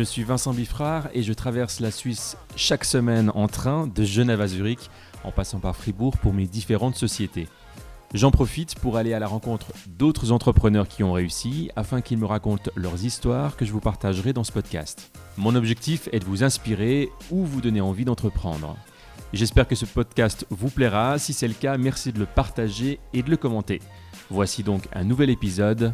[0.00, 4.40] Je suis Vincent Biffrard et je traverse la Suisse chaque semaine en train de Genève
[4.40, 4.88] à Zurich
[5.24, 7.48] en passant par Fribourg pour mes différentes sociétés.
[8.14, 12.24] J'en profite pour aller à la rencontre d'autres entrepreneurs qui ont réussi afin qu'ils me
[12.24, 15.12] racontent leurs histoires que je vous partagerai dans ce podcast.
[15.36, 18.78] Mon objectif est de vous inspirer ou vous donner envie d'entreprendre.
[19.34, 21.18] J'espère que ce podcast vous plaira.
[21.18, 23.82] Si c'est le cas, merci de le partager et de le commenter.
[24.30, 25.92] Voici donc un nouvel épisode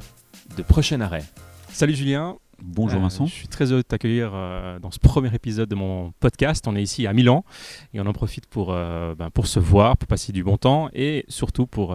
[0.56, 1.24] de Prochain Arrêt.
[1.73, 2.36] Salut Julien.
[2.62, 3.27] Bonjour Euh, Vincent.
[3.27, 6.66] je suis très heureux de t'accueillir euh, dans ce premier épisode de mon podcast.
[6.66, 7.45] On est ici à Milan
[7.92, 10.88] et on en profite pour, euh, ben, pour se voir, pour passer du bon temps
[10.95, 11.95] et surtout pour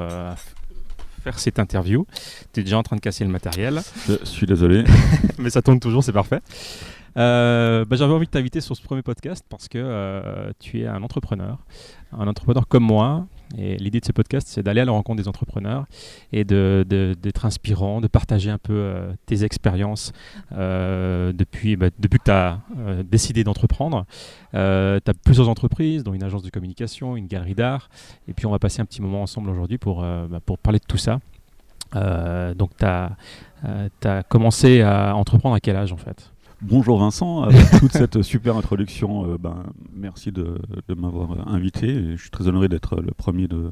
[1.23, 2.05] faire cette interview.
[2.53, 4.83] Tu es déjà en train de casser le matériel, Je suis désolé.
[5.39, 6.41] mais ça tourne toujours, c'est parfait.
[7.15, 11.57] Ben, J'avais envie de t'inviter sur ce premier podcast parce que tu es un entrepreneur,
[12.17, 13.25] un entrepreneur comme moi.
[13.57, 15.85] L'idée de ce podcast, c'est d'aller à la rencontre des entrepreneurs
[16.31, 20.13] et d'être inspirant, de partager un peu euh, tes expériences
[20.53, 22.59] euh, depuis, bah, depuis que tu as
[23.03, 24.05] décidé d'entreprendre.
[24.53, 27.89] tu as plusieurs entreprises, dont une agence de communication, une galerie d'art.
[28.27, 30.85] Et puis on va passer un petit moment ensemble aujourd'hui pour, euh, bah, parler de
[30.85, 31.19] tout ça.
[31.95, 36.31] Euh, donc tu as, commencé à entreprendre à quel âge en fait?
[36.63, 37.41] Bonjour Vincent.
[37.41, 39.63] Avec toute cette super introduction, euh, ben,
[39.95, 40.59] merci de,
[40.95, 42.15] m'avoir invité.
[42.15, 43.71] Je suis très honoré d'être le premier de,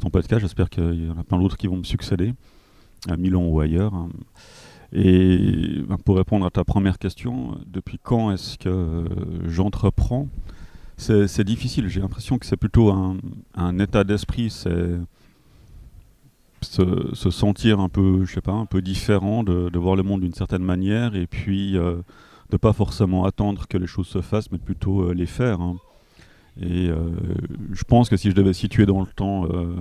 [0.00, 0.40] ton podcast.
[0.40, 2.34] J'espère qu'il y en a plein d'autres qui vont me succéder,
[3.08, 3.92] à Milan ou ailleurs.
[4.92, 9.04] Et ben, pour répondre à ta première question, depuis quand est-ce que euh,
[9.48, 10.26] j'entreprends?
[10.96, 11.86] C'est, difficile.
[11.86, 14.52] J'ai l'impression que c'est plutôt un, état d'esprit.
[16.60, 20.20] Se, se sentir un peu, je sais pas, un peu différent, de, voir le monde
[20.22, 21.96] d'une certaine manière, et puis euh,
[22.50, 25.60] de pas forcément attendre que les choses se fassent, mais plutôt euh, les faire.
[25.60, 25.76] hein.
[26.60, 26.96] Et euh,
[27.72, 29.76] je pense que si je devais situer dans le temps, euh,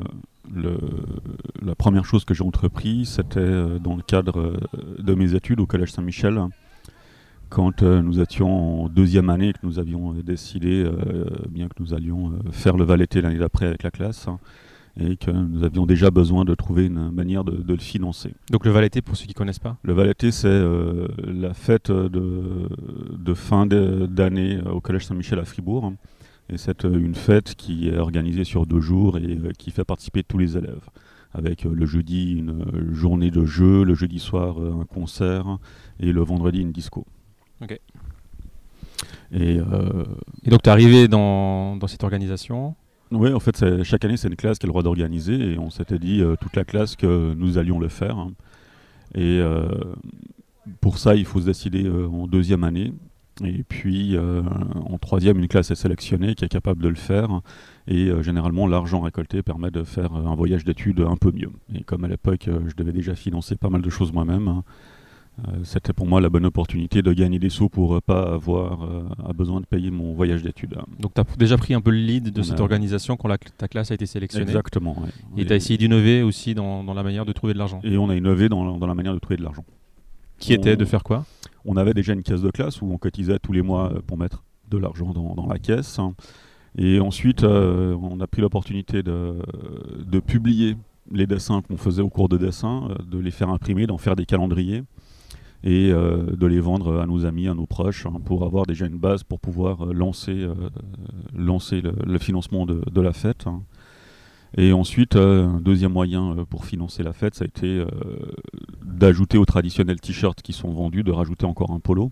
[1.65, 4.57] la première chose que j'ai entrepris, c'était euh, dans le cadre euh,
[4.99, 6.39] de mes études au Collège Saint-Michel,
[7.49, 11.67] quand euh, nous étions en deuxième année et que nous avions euh, décidé, euh, bien
[11.67, 14.39] que nous allions euh, faire le valet l'année d'après avec la classe, hein,
[14.99, 18.33] et que nous avions déjà besoin de trouver une manière de, de le financer.
[18.51, 21.91] Donc le Valété, pour ceux qui ne connaissent pas Le Valeté, c'est euh, la fête
[21.91, 22.67] de,
[23.17, 25.85] de fin d'année au Collège Saint-Michel à Fribourg.
[25.85, 25.95] hein.
[26.49, 29.83] Et c'est euh, une fête qui est organisée sur deux jours et euh, qui fait
[29.83, 30.85] participer tous les élèves.
[31.33, 35.57] Avec euh, le jeudi une euh, journée de jeu, le jeudi soir euh, un concert
[35.99, 37.05] et le vendredi une disco.
[37.61, 37.77] Ok.
[39.33, 40.05] Et euh,
[40.45, 42.75] Et donc tu es arrivé dans, dans cette organisation
[43.11, 45.69] Oui, en fait, chaque année, c'est une classe qui a le droit d'organiser et on
[45.69, 48.27] s'était dit, euh, toute la classe, que nous allions le faire.
[49.15, 49.65] Et euh,
[50.81, 52.93] pour ça, il faut se décider euh, en deuxième année.
[53.45, 57.41] Et puis, en troisième, une classe est sélectionnée qui est capable de le faire.
[57.87, 61.51] Et généralement, l'argent récolté permet de faire un voyage d'études un peu mieux.
[61.75, 64.63] Et comme à l'époque, je devais déjà financer pas mal de choses moi-même, hein,
[65.63, 69.03] c'était pour moi la bonne opportunité de gagner des sous pour euh, pas avoir euh,
[69.27, 70.75] à besoin de payer mon voyage d'études.
[70.99, 73.27] Donc tu as déjà pris un peu le lead de On cette a- organisation quand
[73.27, 74.45] la- ta classe a été sélectionnée.
[74.45, 74.95] Exactement.
[75.01, 75.09] ouais.
[75.41, 77.79] Et tu as essayé d'innover aussi dans, dans la manière de trouver de l'argent.
[77.83, 79.63] Et on a innové dans, dans la manière de trouver de l'argent.
[80.39, 81.25] Qui était de faire quoi?
[81.65, 84.17] On avait déjà une caisse de classe où on cotisait tous les mois euh, pour
[84.17, 85.99] mettre de l'argent dans, dans la caisse.
[85.99, 86.13] hein.
[86.79, 89.35] Et ensuite, euh, on a pris l'opportunité de,
[90.05, 90.75] de publier
[91.11, 94.15] les dessins qu'on faisait au cours de dessin, euh, de les faire imprimer, d'en faire
[94.15, 94.83] des calendriers
[95.63, 98.85] et euh, de les vendre à nos amis, à nos proches, hein, pour avoir déjà
[98.85, 100.53] une base pour pouvoir euh, lancer, euh,
[101.35, 103.47] lancer le, financement de, la fête.
[103.47, 103.63] hein.
[104.55, 107.83] Et ensuite, un deuxième moyen pour financer la fête, ça a été
[108.81, 112.11] d'ajouter aux traditionnels t-shirts qui sont vendus, de rajouter encore un polo.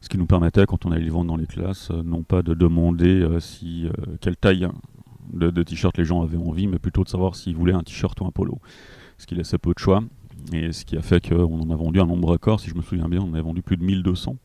[0.00, 2.54] Ce qui nous permettait, quand on allait les vendre dans les classes, non pas de
[2.54, 3.88] demander si,
[4.20, 4.68] quelle taille
[5.32, 8.18] de, de t-shirt les gens avaient envie, mais plutôt de savoir s'ils voulaient un t-shirt
[8.20, 8.60] ou un polo.
[9.18, 10.04] Ce qui laissait peu de choix.
[10.52, 12.82] Et ce qui a fait qu'on en a vendu un nombre record, si je me
[12.82, 14.36] souviens bien, on en a vendu plus de 1200.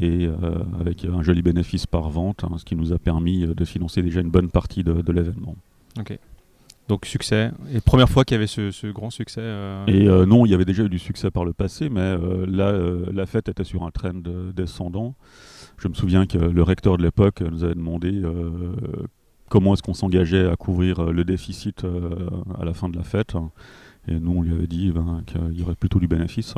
[0.00, 0.34] Et euh,
[0.80, 4.02] avec un joli bénéfice par vente, hein, ce qui nous a permis euh, de financer
[4.02, 5.56] déjà une bonne partie de, de l'événement.
[5.98, 6.18] Ok.
[6.88, 7.50] Donc succès.
[7.72, 9.40] Et première fois qu'il y avait ce, ce grand succès.
[9.42, 12.00] euh, Et euh, non, il y avait déjà eu du succès par le passé, mais
[12.00, 12.72] euh, là,
[13.12, 14.14] la fête était sur un trend
[14.54, 15.14] descendant.
[15.78, 18.22] Je me souviens que le recteur de l'époque nous avait demandé
[19.48, 21.84] comment est-ce qu'on s'engageait à couvrir le déficit
[22.58, 23.34] à la fin de la fête.
[24.08, 26.54] Et nous, on lui avait dit ben, qu'il y aurait plutôt du bénéfice.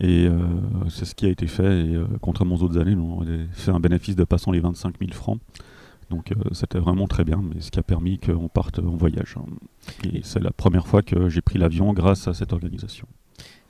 [0.00, 0.38] Et euh,
[0.90, 1.86] c'est ce qui a été fait.
[1.86, 4.96] Et euh, contrairement aux autres années, nous, on avait fait un bénéfice dépassant les 25
[4.98, 5.40] 000 francs.
[6.10, 9.36] Donc euh, c'était vraiment très bien, mais ce qui a permis qu'on parte en voyage.
[10.04, 13.06] Et c'est la première fois que j'ai pris l'avion grâce à cette organisation.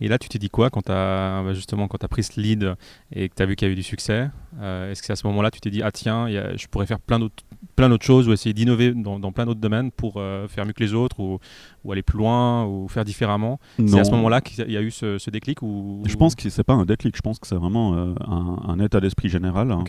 [0.02, 2.40] Et là, tu t'es dit quoi quand tu as bah, justement quand as pris ce
[2.40, 2.74] lead
[3.12, 5.12] et que tu as vu qu'il y a eu du succès euh, Est-ce que c'est
[5.12, 7.44] à ce moment-là tu t'es dit ah tiens, je pourrais faire plein d'autres
[7.76, 10.82] plein d'autres choses ou essayer d'innover dans, plein d'autres domaines pour euh, faire mieux que
[10.82, 11.38] les autres ou,
[11.84, 13.60] ou, aller plus loin ou faire différemment?
[13.86, 16.02] C'est à ce moment-là qu'il y a eu ce, déclic ou?
[16.04, 18.98] Je pense que c'est pas un déclic, je pense que c'est vraiment euh, un, état
[18.98, 19.84] d'esprit général hein,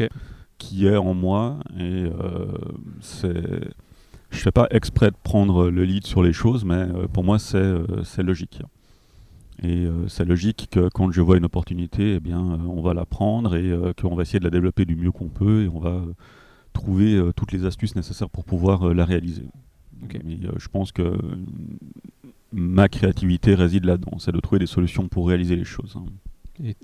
[0.59, 2.05] qui est en moi et
[3.01, 3.33] c'est
[4.29, 8.23] je fais pas exprès de prendre le lead sur les choses, mais pour moi c'est
[8.23, 8.61] logique.
[9.63, 12.93] Et euh, c'est logique que quand je vois une opportunité, eh bien, euh, on va
[12.93, 15.67] la prendre et euh, qu'on va essayer de la développer du mieux qu'on peut et
[15.69, 16.01] on va
[16.73, 19.43] trouver toutes les astuces nécessaires pour pouvoir la réaliser.
[20.11, 21.15] je pense que
[22.51, 25.95] ma créativité réside là-dedans, c'est de trouver des solutions pour réaliser les choses.
[25.95, 26.05] Hein.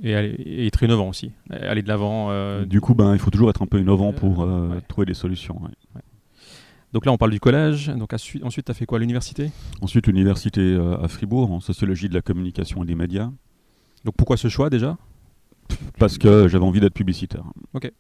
[0.04, 2.64] Et, être innovant aussi, aller de l'avant.
[2.66, 4.48] du coup, ben, il faut toujours être un peu innovant pour
[4.88, 5.60] trouver des solutions.
[6.94, 7.88] Donc là, on parle du collège.
[7.88, 9.52] Donc ensuite, tu as fait quoi L'université?
[9.82, 13.32] Ensuite, l'université euh, à Fribourg, en sociologie de la communication et des médias.
[14.06, 14.98] Donc pourquoi ce choix déjà?
[16.00, 17.44] Parce que j'avais envie d'être publicitaire.
[17.74, 17.92] Ok.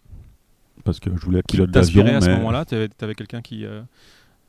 [0.83, 2.05] Parce que je voulais être pilote d'avion.
[2.05, 2.65] à ce moment-là?
[2.65, 3.65] Tu avais, quelqu'un qui.
[3.65, 3.81] Euh,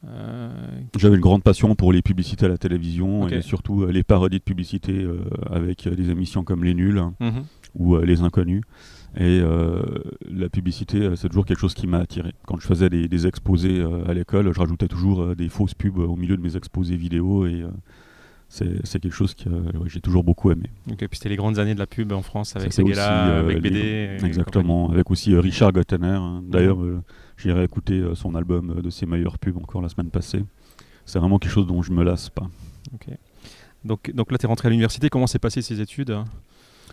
[0.07, 0.49] euh,
[0.97, 4.45] j'avais une grande passion pour les publicités à la télévision et surtout les parodies de
[4.45, 5.07] publicité
[5.51, 7.45] avec des émissions comme Les Nuls mhm.
[7.75, 8.63] ou Les Inconnus.
[9.17, 9.83] Et euh,
[10.31, 12.33] la publicité, euh, c'est toujours quelque chose qui m'a attiré.
[12.47, 16.17] Quand je faisais des, exposés euh, à l'école, je rajoutais toujours des fausses pubs au
[16.17, 17.65] milieu de mes exposés vidéo et
[18.49, 19.49] c'est quelque chose que
[19.87, 20.71] j'ai toujours beaucoup aimé.
[20.91, 24.17] Ok, puis c'était les grandes années de la pub en France avec Seguela, avec BD.
[24.25, 26.09] exactement, avec aussi Richard Gottener.
[26.09, 26.43] Hein.
[26.49, 26.79] D'ailleurs,
[27.37, 30.45] j'ai réécouté son album de ses meilleures pubs encore la semaine passée.
[31.05, 32.49] C'est vraiment quelque chose dont je me lasse pas.
[32.95, 33.09] Ok.
[33.85, 35.09] Donc, donc là, tu es rentré à l'université.
[35.09, 36.11] Comment s'est passé ces études?
[36.11, 36.25] euh,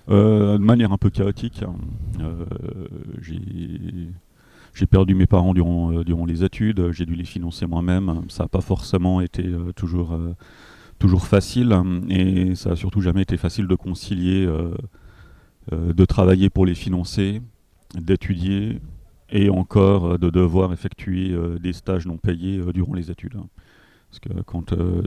[0.07, 1.63] de manière un peu chaotique.
[1.63, 1.75] Hein.
[2.21, 2.45] Euh,
[4.73, 8.21] j'ai perdu mes parents durant, euh, durant les études, j'ai dû les financer moi-même.
[8.29, 9.43] Ça n'a pas forcément été
[9.75, 10.17] toujours,
[10.99, 11.75] toujours facile
[12.09, 14.47] et ça n'a surtout jamais été facile de concilier,
[15.71, 17.41] de travailler pour les financer,
[17.95, 18.79] d'étudier
[19.29, 23.37] et encore de devoir effectuer des stages non payés durant les études.
[24.09, 25.03] Parce que quand euh,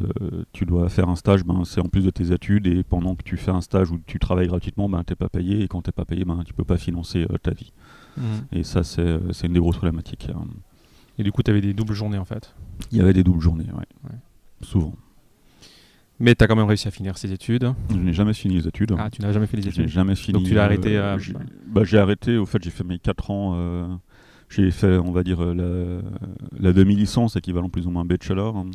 [0.52, 3.22] tu dois faire un stage, ben, c'est en plus de tes études, et pendant que
[3.22, 5.82] tu fais un stage où tu travailles gratuitement, ben, tu n'es pas payé, et quand
[5.82, 7.72] tu n'es pas payé, ben, tu ne peux pas financer euh, ta vie.
[8.16, 8.22] Mmh.
[8.52, 10.28] Et ça, euh, c'est une des grosses problématiques.
[10.34, 10.44] Hein.
[11.18, 12.54] Et du coup, tu avais des doubles journées en fait
[12.92, 14.10] Il y avait des doubles journées, oui.
[14.62, 14.94] Souvent.
[16.18, 18.68] Mais tu as quand même réussi à finir ces études Je n'ai jamais fini les
[18.68, 18.94] études.
[18.98, 20.34] Ah, tu n'as jamais fait les études jamais fini.
[20.34, 21.00] Donc tu l'as arrêté
[21.66, 24.00] bah, J'ai arrêté, au fait, j'ai fait mes 4 ans
[24.50, 26.02] j'ai fait, on va dire, euh,
[26.58, 28.66] la, demi-licence, équivalent plus ou moins bachelor.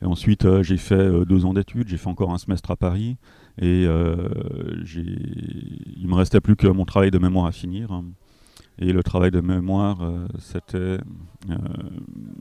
[0.00, 2.76] Et ensuite, euh, j'ai fait euh, deux ans d'études, j'ai fait encore un semestre à
[2.76, 3.16] Paris.
[3.60, 3.88] Et il
[6.06, 8.02] me restait plus que mon travail de mémoire à finir.
[8.78, 9.98] Et le travail de mémoire,
[10.38, 10.96] c'était.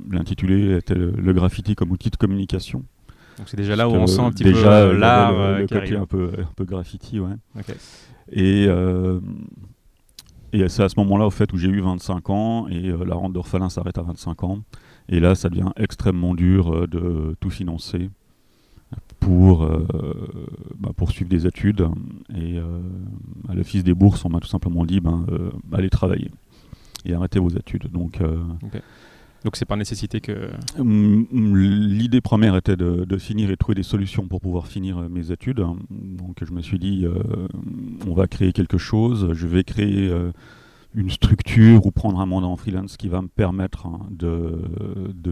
[0.10, 2.86] L'intitulé était le, graffiti comme outil de communication.
[3.38, 4.64] Donc c'est déjà là où on sent un petit peu
[4.98, 5.34] l'art.
[5.34, 7.36] Le, le, côté un peu, un peu graffiti, ouais.
[8.32, 8.70] Et
[10.54, 13.16] et c'est à ce moment-là, au fait, où j'ai eu 25 ans et euh, la
[13.16, 14.60] rente d'orphelin s'arrête à 25 ans.
[15.10, 18.10] Et là, ça devient extrêmement dur euh, de tout financer
[19.20, 19.88] pour euh,
[20.78, 21.88] bah, poursuivre des études.
[22.36, 22.58] Et
[23.48, 25.26] à l'office des bourses, on m'a tout simplement dit ben,
[25.72, 26.32] allez travailler
[27.06, 27.90] et arrêtez vos études.
[27.92, 28.20] Donc,
[29.44, 30.52] donc c'est par nécessité que...
[30.78, 35.10] Hum, hum, l'idée première était de, finir et trouver des solutions pour pouvoir finir euh,
[35.10, 35.64] mes études.
[35.90, 37.48] Donc je me suis dit, euh,
[38.08, 40.32] on va créer quelque chose, je vais créer euh,
[40.94, 44.62] une structure ou prendre un mandat en freelance qui va me permettre hein, de,
[45.14, 45.32] de,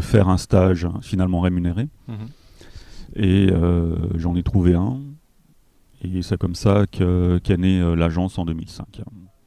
[0.00, 1.88] faire un stage finalement rémunéré.
[2.06, 2.16] Mhm.
[3.14, 3.48] Et
[4.16, 5.00] j'en ai trouvé un.
[6.02, 9.00] Et c'est comme ça qu'est née l'agence en 2005.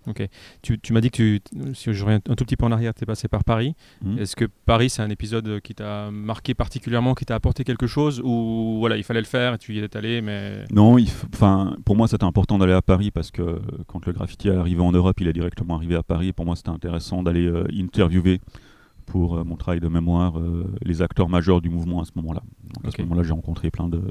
[0.08, 0.27] Ok.
[0.62, 1.41] Tu, m'as dit que tu,
[1.74, 3.75] si je reviens un tout petit peu en arrière, tu es passé par Paris.
[4.01, 4.20] Mhm.
[4.20, 8.22] Est-ce que Paris, c'est un épisode qui t'a marqué particulièrement, qui t'a apporté quelque chose
[8.24, 10.65] Ou voilà, il fallait le faire et tu y es allé mais...
[10.72, 10.98] Non,
[11.34, 14.82] enfin, pour moi, c'était important d'aller à Paris parce que quand le graffiti est arrivé
[14.82, 16.34] en Europe, il est directement arrivé à Paris.
[16.34, 18.39] Pour moi, c'était intéressant d'aller euh, interviewer
[19.06, 22.41] pour euh, mon travail de mémoire euh, les acteurs majeurs du mouvement à ce moment-là.
[22.84, 24.01] À ce moment-là, j'ai rencontré plein de,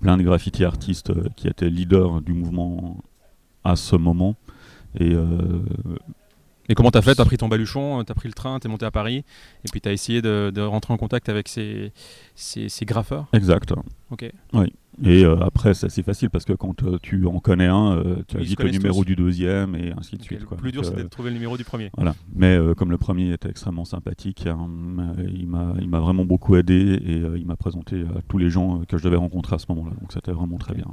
[0.00, 2.98] plein de graffiti artistes qui étaient leaders du mouvement
[3.64, 4.36] à ce moment.
[4.98, 5.26] Et, euh,
[6.68, 7.14] et comment t'as fait?
[7.14, 9.24] T'as pris ton baluchon, t'as pris le train, t'es monté à Paris,
[9.64, 11.92] et puis t'as essayé de, rentrer en contact avec ces,
[12.34, 13.26] ces, graffeurs?
[13.32, 13.74] Exact.
[14.10, 14.30] Ok.
[14.52, 14.72] Oui.
[15.02, 18.36] Et euh, après, c'est assez facile parce que quand euh, tu en connais un, tu
[18.36, 20.40] as vite le numéro du deuxième et ainsi de suite.
[20.40, 21.90] Le plus dur, c'était de trouver le numéro du premier.
[21.96, 22.14] Voilà.
[22.34, 24.68] Mais comme le premier était extrêmement sympathique, hein,
[25.18, 29.02] il m'a vraiment beaucoup aidé et il m'a présenté à tous les gens que je
[29.02, 29.96] devais rencontrer à ce moment-là.
[30.00, 30.86] Donc c'était vraiment très bien.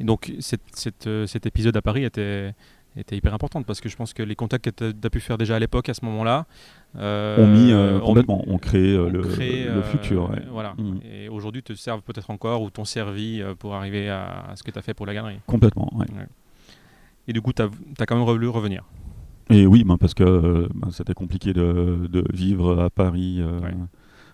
[0.00, 2.52] Et donc cet épisode à Paris était
[2.96, 5.38] était hyper importante parce que je pense que les contacts que tu as pu faire
[5.38, 6.46] déjà à l'époque, à ce moment-là,
[6.96, 10.30] euh, ont mis complètement, ont, créé, le, le, futur.
[10.50, 10.74] Voilà.
[10.78, 11.00] Mm.
[11.04, 14.78] Et aujourd'hui, te servent peut-être encore ou t'ont servi pour arriver à, ce que tu
[14.78, 15.38] as fait pour la galerie.
[15.46, 15.90] Complètement,
[17.28, 18.84] Et du coup, tu as, quand même voulu revenir.
[19.50, 23.42] Et oui, ben, parce que ben, c'était compliqué de, de, vivre à Paris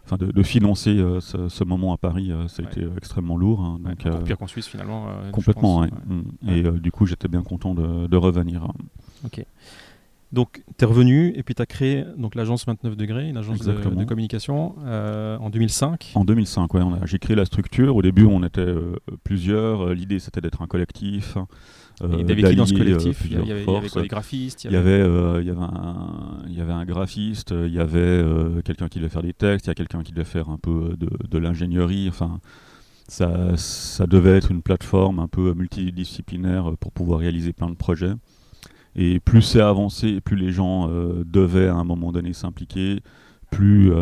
[0.04, 3.60] enfin de, financer euh, ce, moment à Paris, euh, ça a été extrêmement lourd.
[3.60, 5.08] Hein, donc, euh, pire qu'en Suisse finalement.
[5.32, 5.88] complètement, oui.
[6.06, 6.50] Mm.
[6.50, 8.68] Et du coup, j'étais bien content de, revenir.
[9.24, 9.44] Ok.
[10.32, 13.58] Donc, tu es revenu et puis tu as créé donc, l'agence 29 degrés, une agence
[13.58, 16.12] de, communication, en 2005.
[16.14, 16.80] En 2005, oui.
[17.04, 17.96] J'ai créé la structure.
[17.96, 18.74] Au début, on était
[19.24, 19.92] plusieurs.
[19.92, 21.36] L'idée, c'était d'être un collectif.
[22.02, 23.22] Euh, il y avait qui dans ce collectif?
[23.26, 24.64] Il y, avait, quoi, des graphistes?
[24.64, 25.00] Il y avait,
[25.40, 28.98] il y avait, un, il y avait un graphiste, il y avait euh, quelqu'un qui
[28.98, 31.38] devait faire des textes, il y a quelqu'un qui devait faire un peu de, de
[31.38, 32.08] l'ingénierie.
[32.08, 32.40] Enfin,
[33.08, 38.14] ça, ça devait être une plateforme un peu multidisciplinaire pour pouvoir réaliser plein de projets.
[38.96, 43.00] Et plus c'est avancé, plus les gens euh, devaient à un moment donné s'impliquer,
[43.50, 43.92] plus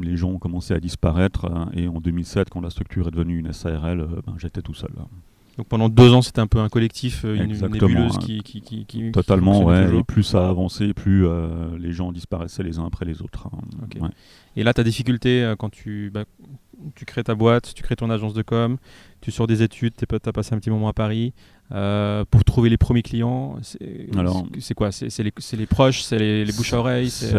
[0.00, 1.44] les gens ont commencé à disparaître.
[1.44, 1.70] Hein.
[1.74, 4.92] et en 2007, quand la structure est devenue une SARL, ben, j'étais tout seul.
[5.58, 9.12] Donc pendant deux ans, c'était un peu un collectif, euh, une, nébuleuse qui, qui, qui,
[9.12, 9.94] Totalement, ouais.
[9.94, 13.48] Et plus ça avançait, plus euh, les gens disparaissaient les uns après les autres.
[14.00, 14.10] Hein.
[14.56, 16.24] Et là, ta difficulté euh, quand tu, bah,
[16.94, 18.78] tu crées ta boîte, tu crées ton agence de com,
[19.20, 21.34] tu sors des études, tu as passé un petit moment à Paris,
[21.68, 24.90] pour trouver les premiers clients, c'est quoi?
[24.90, 27.34] C'est les, les, proches, c'est les, les, bouches à oreille C'est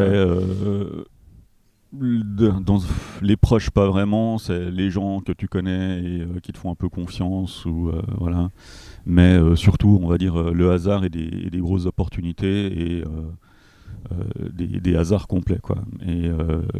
[1.93, 2.79] dans
[3.21, 6.71] les proches pas vraiment, c'est les gens que tu connais et euh, qui te font
[6.71, 8.49] un peu confiance ou euh, voilà.
[9.05, 13.03] Mais euh, surtout, on va dire le hasard et des, des grosses opportunités et
[14.51, 15.77] des, des, hasards complets quoi.
[16.05, 16.29] Et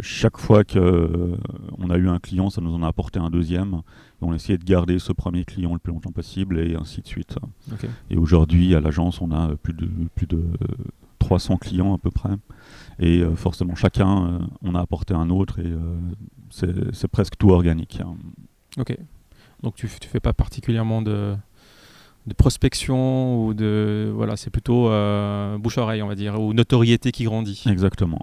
[0.02, 1.38] chaque fois que
[1.78, 3.82] on a eu un client, ça nous en a apporté un deuxième.
[4.22, 7.02] Et on a essayé de garder ce premier client le plus longtemps possible et ainsi
[7.02, 7.38] de suite.
[8.10, 10.44] Et aujourd'hui, à l'agence, on a plus de plus de
[11.24, 12.32] 300 clients à peu près.
[13.00, 15.98] Et euh, forcément, chacun, euh, on a apporté un autre et euh,
[16.92, 18.00] c'est presque tout organique.
[18.78, 18.98] Ok.
[19.62, 21.36] Donc tu ne fais pas particulièrement de,
[22.28, 24.12] de, prospection ou de.
[24.14, 24.90] Voilà, c'est plutôt
[25.60, 27.64] bouche-oreille, on va dire, ou notoriété qui grandit.
[27.68, 28.20] Exactement.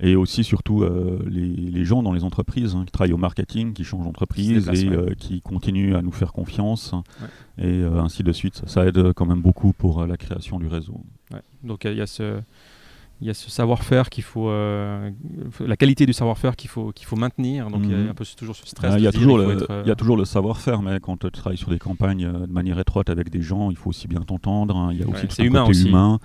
[0.00, 0.84] Et aussi, surtout,
[1.28, 5.14] les, les, gens dans les entreprises hein, qui travaillent au marketing, qui changent d'entreprise et
[5.16, 6.92] qui continuent à nous faire confiance.
[7.56, 8.56] Et ainsi de suite.
[8.56, 11.00] Ça, ça, aide quand même beaucoup pour la création du réseau.
[11.64, 12.40] Donc il y a ce
[13.20, 15.10] il y a ce savoir-faire qu'il faut, euh,
[15.60, 17.70] la qualité du savoir-faire qu'il faut, qu'il faut maintenir.
[17.70, 18.10] Donc il y a mhm.
[18.10, 18.92] un peu toujours ce stress.
[18.92, 21.30] Ah, il, y a toujours le, il y a toujours le savoir-faire, mais quand tu
[21.30, 24.20] travailles sur des campagnes euh, de manière étroite avec des gens, il faut aussi bien
[24.20, 24.76] t'entendre.
[24.76, 24.90] Hein.
[24.92, 26.18] Il y a aussi ouais, humain côté humain.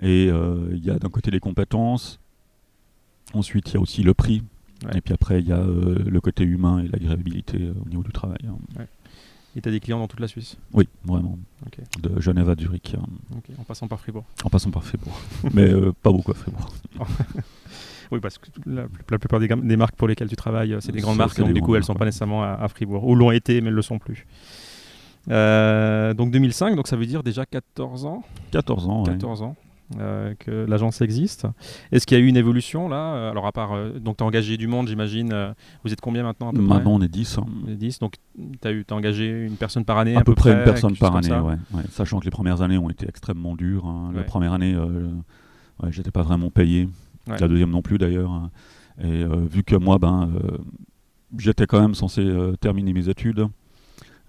[0.00, 2.20] Et euh, il y a d'un côté les compétences.
[3.34, 4.42] Ensuite, il y a aussi le prix.
[4.94, 8.38] Et puis après, il y a le côté humain et l'agréabilité au niveau du travail.
[8.48, 8.84] Hein.
[9.58, 11.36] Et tu as des clients dans toute la Suisse Oui, vraiment.
[12.00, 12.94] De Genève à Zurich.
[13.58, 15.20] En passant par Fribourg En passant par Fribourg.
[15.52, 16.68] Mais euh, pas beaucoup à Fribourg.
[18.12, 18.86] oui, parce que la,
[19.18, 21.74] plupart des, marques pour lesquelles tu travailles, euh, c'est des grandes marques, donc du coup,
[21.74, 23.04] elles ne sont pas nécessairement à, Fribourg.
[23.04, 24.28] Ou l'ont été, mais elles ne le sont plus.
[25.28, 28.22] Euh, donc 2005, donc ça veut dire déjà 14 ans
[28.52, 29.56] 14 ans, 14 ans.
[29.96, 31.46] Euh, que l'agence existe.
[31.92, 33.14] Est-ce qu'il y a eu une évolution là?
[33.14, 36.22] Euh, Alors à part, euh, donc tu as engagé du monde j'imagine, vous êtes combien
[36.22, 37.38] maintenant Maintenant on est 10.
[37.38, 37.46] Hein.
[37.68, 40.94] 10 donc tu as, as, engagé une personne par année À, peu, près, une personne
[40.94, 41.56] par année, ouais,
[41.90, 43.86] Sachant que les premières années ont été extrêmement dures.
[43.86, 44.12] Hein.
[44.14, 44.76] La première année,
[45.88, 46.88] j'étais pas vraiment payé.
[47.26, 48.30] La deuxième non plus d'ailleurs.
[48.30, 48.50] Hein.
[49.02, 50.30] Et vu que moi, ben,
[51.38, 52.30] j'étais quand même censé
[52.60, 53.46] terminer mes études,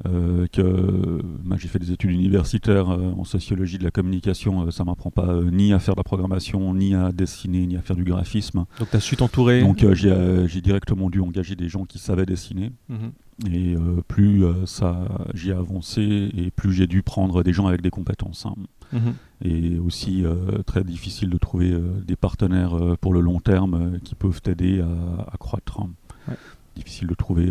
[0.08, 4.72] euh, que bah, j'ai fait des études universitaires euh, en sociologie de la communication, euh,
[4.72, 7.98] ça m'apprend pas ni à faire de la programmation, ni à dessiner, ni à faire
[7.98, 8.64] du graphisme.
[8.80, 12.72] Donc tu as su t'entourer Donc j'ai directement dû engager des gens qui savaient dessiner.
[12.88, 13.12] Mhm.
[13.52, 13.76] Et
[14.10, 18.46] plus ça j'ai avancé et plus j'ai dû prendre des gens avec des compétences.
[18.46, 18.56] Hein.
[18.92, 19.14] Mhm.
[19.44, 20.24] Et aussi
[20.66, 21.74] très difficile de trouver
[22.06, 25.82] des partenaires pour le long terme qui peuvent t'aider à, croître.
[25.82, 26.34] Hein.
[26.76, 27.50] Difficile de trouver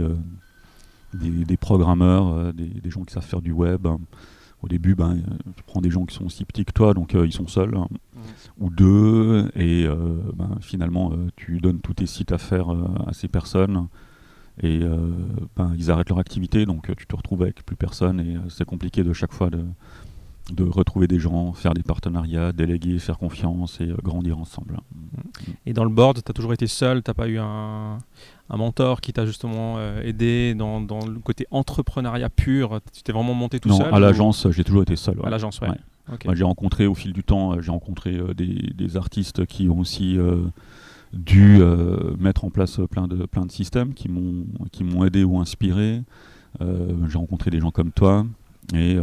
[1.15, 3.87] des, programmeurs, euh, des, gens qui savent faire du web.
[4.61, 7.15] Au début, ben, euh, tu prends des gens qui sont aussi petits que toi, donc
[7.15, 7.89] euh, ils sont seuls, hein,
[8.59, 9.87] ou deux, et
[10.35, 12.71] ben, finalement, tu donnes tous tes sites à faire
[13.07, 13.87] à ces personnes,
[14.61, 14.81] et
[15.57, 19.05] ben, ils arrêtent leur activité, donc tu te retrouves avec plus personne, et c'est compliqué
[19.05, 19.65] de chaque fois de,
[20.53, 24.81] de retrouver des gens, faire des partenariats, déléguer, faire confiance et grandir ensemble.
[25.67, 27.99] Et dans le board, tu as toujours été seul, tu pas eu un,
[28.51, 33.13] un mentor qui t'a justement euh, aidé dans, dans, le côté entrepreneuriat pur Tu t'es
[33.13, 35.17] vraiment monté tout seul à l'agence, j'ai toujours été seul.
[35.25, 35.69] À l'agence, ouais.
[36.35, 39.79] j'ai rencontré au fil du temps, euh, j'ai rencontré euh, des, des, artistes qui ont
[39.79, 40.19] aussi
[41.13, 41.61] dû
[42.19, 46.03] mettre en place plein de, plein de systèmes qui m'ont, qui m'ont aidé ou inspiré.
[46.61, 48.27] j'ai rencontré des gens comme toi
[48.75, 48.99] et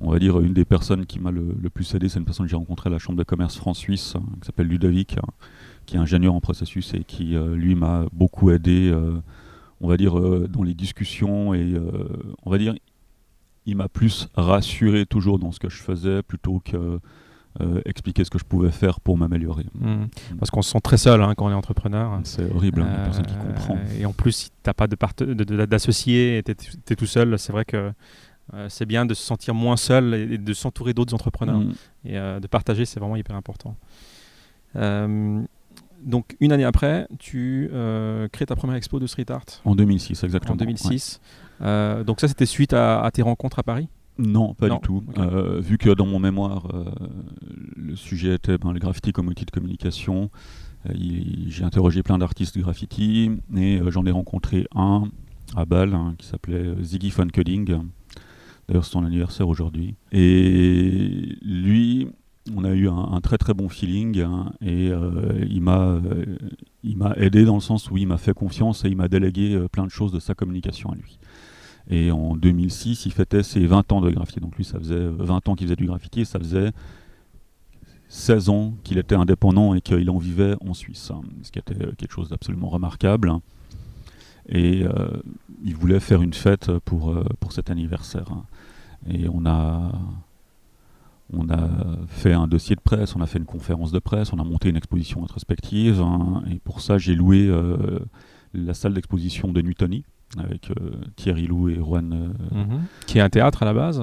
[0.00, 2.50] on va dire, une des personnes qui m'a le, plus aidé, c'est une personne que
[2.50, 5.28] j'ai rencontrée à la Chambre de commerce France-Suisse, hein, qui s'appelle Ludovic, hein,
[5.90, 9.20] qui est ingénieur en processus et qui, euh, lui, m'a beaucoup aidé, euh,
[9.80, 11.52] on va dire, euh, dans les discussions.
[11.52, 11.74] Et
[12.44, 12.74] on va dire,
[13.66, 17.00] il m'a plus rassuré toujours dans ce que je faisais plutôt que
[17.84, 19.66] expliquer ce que je pouvais faire pour m'améliorer.
[19.74, 20.04] Mmh.
[20.38, 22.20] Parce qu'on se sent très seul hein, quand on est entrepreneur.
[22.22, 23.76] C'est horrible, hein, personne qui comprend.
[23.98, 26.52] Et en plus, si tu n'as pas d'associé, tu
[26.92, 27.92] es, tout seul, c'est vrai que
[28.54, 31.58] euh, c'est bien de se sentir moins seul et de s'entourer d'autres entrepreneurs.
[31.58, 31.74] Mm.
[32.04, 33.76] Et euh, de partager, c'est vraiment hyper important.
[36.00, 37.70] Euh, donc, une année après, tu
[38.32, 39.44] crées ta première expo de street art.
[39.64, 40.54] En 2006, exactement.
[40.54, 41.20] En 2006.
[42.06, 43.88] donc, ça, c'était suite à, tes rencontres à Paris?
[44.18, 45.02] Non, pas du tout.
[45.60, 46.68] vu que dans mon mémoire,
[47.76, 50.30] le sujet était ben, le graffiti comme outil de communication,
[50.94, 55.04] j'ai interrogé plein d'artistes de graffiti et j'en ai rencontré un
[55.56, 59.96] à Bâle hein, qui s'appelait Ziggy Van D'ailleurs, c'est son anniversaire aujourd'hui.
[60.12, 62.08] Et lui,
[62.56, 66.36] on a eu un, très très bon feeling hein, et euh, il m'a euh,
[66.82, 69.54] il m'a aidé dans le sens où il m'a fait confiance et il m'a délégué
[69.54, 71.18] euh, plein de choses de sa communication à lui.
[71.88, 74.38] Et en 2006, il fêtait ses 20 ans de graffiti.
[74.38, 76.70] Donc lui, ça faisait 20 ans qu'il faisait du graffiti ça faisait
[78.08, 81.74] 16 ans qu'il était indépendant et qu'il en vivait en Suisse, hein, ce qui était
[81.96, 83.32] quelque chose d'absolument remarquable.
[84.48, 84.84] Et
[85.62, 88.32] il voulait faire une fête pour, pour cet anniversaire.
[88.32, 88.42] Hein.
[89.08, 89.92] Et on a,
[91.32, 91.68] on a
[92.08, 94.68] fait un dossier de presse, on a fait une conférence de presse, on a monté
[94.68, 96.00] une exposition introspective.
[96.00, 98.00] Hein, et pour ça, j'ai loué euh,
[98.52, 100.04] la salle d'exposition de Newtony
[100.38, 102.12] avec euh, Thierry Lou et Juan.
[102.12, 102.82] Euh, mhm.
[103.06, 104.02] Qui est un théâtre à la base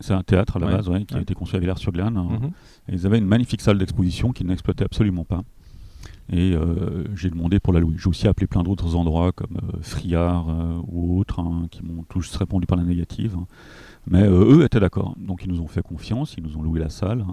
[0.00, 2.14] c'est un théâtre à la base, qui a été construit à Villars-sur-Glane.
[2.14, 2.50] Mhm.
[2.88, 5.42] Ils avaient une magnifique salle d'exposition qu'ils n'exploitaient absolument pas.
[6.30, 6.54] Et
[7.14, 7.94] j'ai demandé pour la louer.
[7.98, 10.46] J'ai aussi appelé plein d'autres endroits comme Friard
[10.88, 13.36] ou autres hein, qui m'ont tous répondu par la négative.
[14.06, 15.14] Mais euh, eux étaient d'accord.
[15.18, 17.24] Donc ils nous ont fait confiance, ils nous ont loué la salle.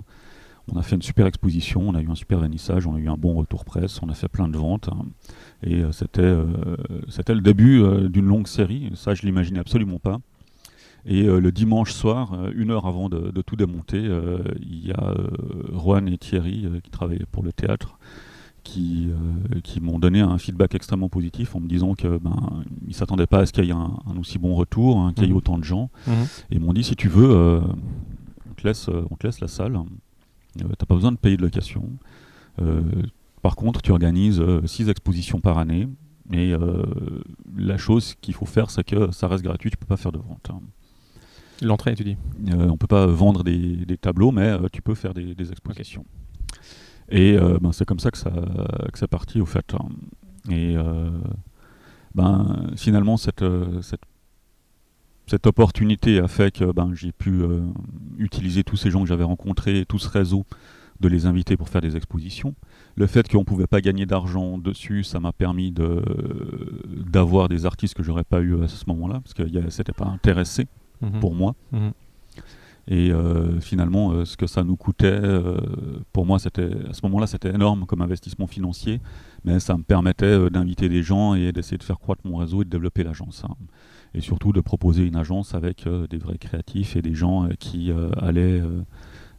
[0.71, 3.09] On a fait une super exposition, on a eu un super vernissage, on a eu
[3.09, 4.89] un bon retour presse, on a fait plein de ventes.
[5.63, 6.45] Et euh, c'était, euh,
[7.07, 8.91] c'était le début d'une longue série.
[8.93, 10.19] Ça, je l'imaginais absolument pas.
[11.05, 13.99] Et le dimanche soir, une heure avant de tout démonter,
[14.59, 15.15] il y a
[15.71, 17.97] Juan et Thierry qui travaillaient pour le théâtre
[18.69, 22.93] qui, euh, qui m'ont donné un feedback extrêmement positif en me disant que ben ils
[22.93, 25.31] s'attendaient pas à ce qu'il y ait un, aussi bon retour, hein, qu'il y ait
[25.31, 25.37] mhm.
[25.37, 26.13] autant de gens, mhm.
[26.51, 27.61] et ils m'ont dit si tu veux, euh,
[28.49, 31.41] on, te laisse, on te laisse la salle, euh, t'as pas besoin de payer de
[31.41, 31.89] location.
[33.41, 35.87] par contre, tu organises six expositions par année,
[36.31, 36.53] et
[37.57, 40.19] la chose qu'il faut faire, c'est que ça reste gratuit, tu peux pas faire de
[40.19, 40.51] vente.
[40.51, 40.59] Hein.
[41.61, 42.17] L'entrée, tu dis?
[42.53, 46.05] On peut pas vendre des, des tableaux, mais tu peux faire des, des expositions.
[47.11, 48.31] Et euh, ben, c'est comme ça que ça,
[48.91, 49.73] que ça partit au fait.
[49.73, 49.87] Hein.
[50.49, 51.09] Et euh,
[52.15, 54.01] ben, finalement, cette, euh, cette,
[55.27, 57.41] cette, opportunité a fait que ben, j'ai pu
[58.17, 60.45] utiliser tous ces gens que j'avais rencontrés, tout ce réseau,
[60.99, 62.55] de les inviter pour faire des expositions.
[62.95, 65.73] Le fait qu'on ne pouvait pas gagner d'argent dessus, ça m'a permis
[67.11, 70.67] d'avoir des artistes que j'aurais pas eu à ce moment-là, parce que c'était pas intéressé
[71.01, 71.19] mhm.
[71.19, 71.55] pour moi.
[71.71, 71.91] Mhm.
[72.91, 75.59] Et euh, finalement, euh, ce que ça nous coûtait, euh,
[76.11, 78.99] pour moi, à ce moment-là, c'était énorme comme investissement financier,
[79.45, 82.65] mais ça me permettait d'inviter des gens et d'essayer de faire croître mon réseau et
[82.65, 83.43] de développer l'agence.
[83.47, 83.53] Hein.
[84.15, 88.63] Et surtout de proposer une agence avec des vrais créatifs et des gens qui allaient,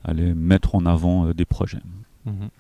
[0.05, 1.83] allaient, mettre en avant des projets.
[2.27, 2.51] Mhm.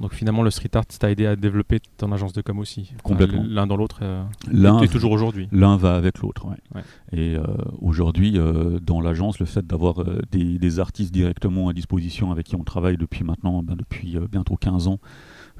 [0.00, 2.92] Donc finalement, le street art t'a aidé à développer ton agence de com aussi.
[3.02, 3.44] Complètement.
[3.46, 4.00] l'un dans l'autre.
[4.02, 5.48] Euh, l'un et toujours aujourd'hui.
[5.52, 6.46] L'un va avec l'autre.
[6.46, 6.82] Ouais.
[7.12, 7.44] Et euh,
[7.80, 12.64] aujourd'hui, euh, dans l'agence, le fait d'avoir des, artistes directement à disposition avec qui on
[12.64, 14.98] travaille depuis maintenant, ben, depuis bientôt 15 ans,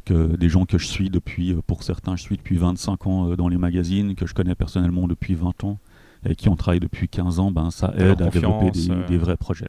[0.04, 3.46] que des gens que je suis depuis, pour certains, je suis depuis 25 ans dans
[3.46, 5.78] les magazines, que je connais personnellement depuis 20 ans,
[6.28, 9.68] et qui on travaille depuis 15 ans, ben, ça aide à développer des, vrais projets.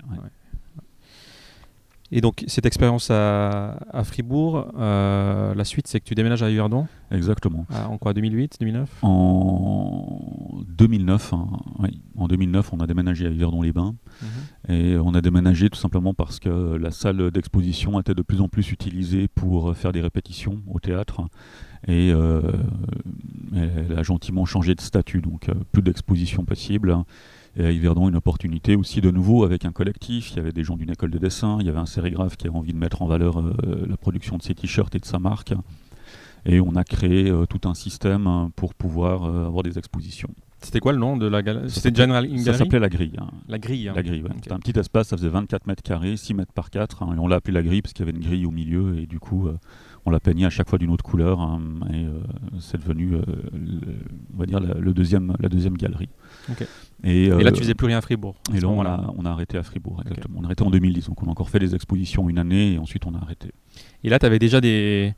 [2.11, 6.87] Et donc, cette expérience à, Fribourg, euh, la suite, c'est que tu déménages à Yverdon
[7.11, 7.65] Exactement.
[7.89, 11.47] En quoi, 2008, 2009 En 2009, hein,
[11.79, 12.01] oui.
[12.15, 13.95] En 2009, on a déménagé à Yverdon-les-Bains.
[14.21, 14.75] Mhm.
[14.75, 18.49] Et on a déménagé tout simplement parce que la salle d'exposition était de plus en
[18.49, 21.21] plus utilisée pour faire des répétitions au théâtre.
[21.87, 22.41] Et euh,
[23.55, 26.97] elle a gentiment changé de statut, donc euh, plus d'exposition possible.
[27.57, 30.31] Et à Yverdon, une opportunité aussi de nouveau avec un collectif.
[30.31, 32.47] Il y avait des gens d'une école de dessin, il y avait un sérigraphe qui
[32.47, 35.19] avait envie de mettre en valeur euh, la production de ses t-shirts et de sa
[35.19, 35.53] marque.
[36.45, 40.29] Et on a créé tout un système hein, pour pouvoir avoir des expositions.
[40.65, 41.69] C'était quoi le nom de la galerie?
[41.69, 43.15] C'était General Ça s'appelait La Grille.
[43.19, 43.29] Hein.
[43.47, 43.89] La Grille.
[43.89, 43.93] Hein.
[43.95, 47.03] La Grille, C'était un petit espace, ça faisait 24 mètres carrés, 6 mètres par 4.
[47.03, 48.97] et on l'a appelé La Grille parce qu'il y avait une grille au milieu.
[48.99, 49.47] Et du coup,
[50.05, 51.39] on l'a peigné à chaque fois d'une autre couleur.
[51.93, 52.05] et
[52.59, 53.21] c'est devenu, le,
[54.33, 56.09] on va dire, la, le deuxième, la deuxième galerie.
[57.03, 58.35] Et, là, tu faisais plus rien à Fribourg.
[58.53, 60.39] Et là, on a, on a, arrêté à Fribourg, exactement.
[60.39, 61.07] On a arrêté en 2010.
[61.07, 63.51] Donc, on a encore fait des expositions une année et ensuite, on a arrêté.
[64.03, 65.13] Et là, tu avais déjà des.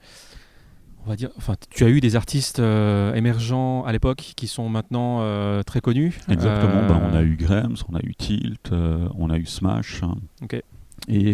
[1.06, 4.68] On va dire, enfin, tu as eu des artistes euh, émergents à l'époque qui sont
[4.68, 6.20] maintenant euh, très connus.
[6.28, 6.86] Exactement.
[6.86, 10.02] Ben, on a eu Grems, on a eu Tilt, euh, on a eu Smash.
[11.08, 11.34] Et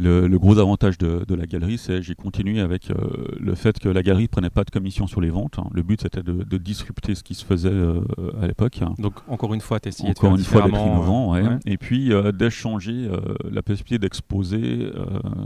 [0.00, 2.94] le, gros avantage de, la galerie, c'est j'ai continué avec euh,
[3.38, 5.58] le fait que la galerie ne prenait pas de commission sur les ventes.
[5.58, 5.68] Hein.
[5.72, 8.02] Le but, c'était de, disrupter ce qui se faisait euh,
[8.40, 8.80] à l'époque.
[8.98, 11.34] Donc, encore une fois, tu essayé de faire une fois innovant.
[11.66, 13.10] Et puis, euh, d'échanger
[13.50, 14.90] la possibilité d'exposer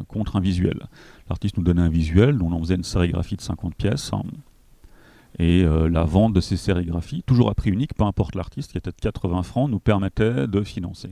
[0.08, 0.86] contre un visuel.
[1.28, 4.12] L'artiste nous donnait un visuel, dont on faisait une sérigraphie de 50 pièces.
[4.12, 4.22] Hein.
[5.38, 8.90] Et la vente de ces sérigraphies, toujours à prix unique, peu importe l'artiste, qui était
[8.90, 11.10] de 80 francs, nous permettait de financer.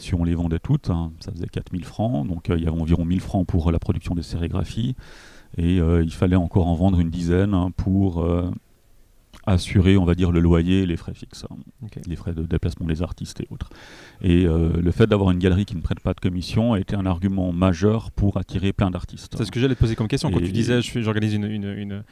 [0.00, 2.80] Si on les vendait toutes, hein, ça faisait 4000 francs, donc euh, il y avait
[2.80, 4.96] environ 1000 francs pour la production des sérigraphies,
[5.58, 8.50] et euh, il fallait encore en vendre une dizaine hein, pour euh,
[9.46, 11.56] assurer, on va dire, le loyer et les frais fixes, hein,
[12.06, 13.68] les frais de déplacement des artistes et autres.
[14.22, 17.06] Et le fait d'avoir une galerie qui ne prête pas de commission a été un
[17.06, 19.34] argument majeur pour attirer plein d'artistes.
[19.36, 20.30] C'est ce que j'allais te poser comme question.
[20.30, 22.04] Quand tu disais, j'organise une,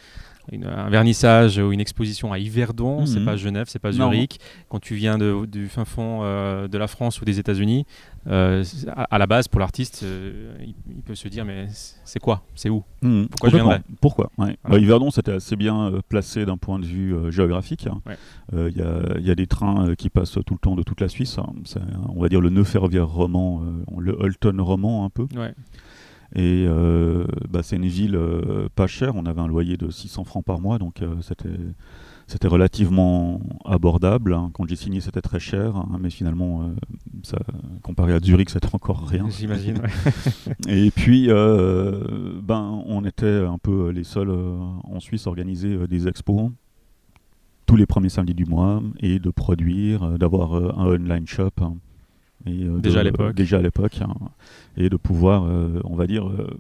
[0.53, 3.25] un vernissage ou une exposition à Yverdon, c'est mhm.
[3.25, 4.39] pas Genève, c'est pas Zurich.
[4.69, 7.87] Quand tu viens du fin fond euh, de la France ou des États-Unis,
[8.27, 11.67] euh, à, la base, pour l'artiste, euh, il, peut se dire mais
[12.05, 12.43] c'est quoi?
[12.55, 12.85] C'est où?
[13.03, 13.29] Mhm.
[13.29, 13.83] Pourquoi je viendrais?
[14.01, 14.31] Pourquoi?
[14.39, 17.89] Bah, Yverdon, c'était assez bien placé d'un point de vue géographique.
[18.53, 21.39] Il y, a des trains qui passent tout le temps de toute la Suisse.
[21.39, 21.53] Hein.
[21.65, 23.63] C'est, on va dire le nœud ferroviaire roman,
[23.97, 25.27] le Holton roman un peu.
[26.35, 30.25] Et euh, bah, c'est une ville euh, pas chère, on avait un loyer de 600
[30.25, 31.15] francs par mois, donc euh,
[32.27, 34.35] c'était relativement abordable.
[34.35, 34.51] Hein.
[34.53, 36.71] Quand j'ai signé, c'était très cher, hein, mais finalement,
[37.23, 37.39] ça,
[37.83, 39.27] comparé à Zurich, c'était encore rien.
[39.31, 39.81] J'imagine.
[40.69, 46.51] et puis, ben, on était un peu les seuls en Suisse à organiser des expos
[47.65, 51.51] tous les premiers samedis du mois et de produire, d'avoir un online shop.
[51.61, 51.77] Hein.
[52.47, 53.35] Euh, déjà à l'époque.
[53.35, 53.99] Déjà à l'époque.
[54.01, 54.15] Hein,
[54.77, 56.57] et de pouvoir, euh, on va dire, euh,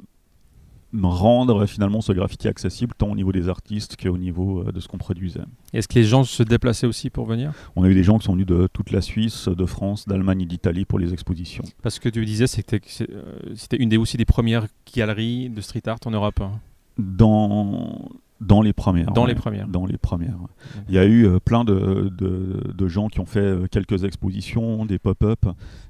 [1.03, 4.99] rendre finalement ce graffiti accessible tant au niveau des artistes qu'au niveau de ce qu'on
[4.99, 5.43] produisait.
[5.73, 7.53] Est-ce que les gens se déplaçaient aussi pour venir?
[7.77, 10.43] On a eu des gens qui sont venus de toute la Suisse, de France, d'Allemagne
[10.43, 11.64] et d'Italie pour les expositions.
[11.83, 12.81] Parce que tu disais, c'était
[13.55, 16.41] c'était une des aussi des premières galeries de street art en Europe.
[16.41, 16.53] Hein.
[16.97, 19.11] Dans dans les premières.
[19.11, 19.66] Dans les premières.
[19.66, 20.38] Dans les premières.
[20.88, 24.87] Il y a eu euh, plein de, de, gens qui ont fait euh, quelques expositions,
[24.87, 25.44] des pop-up,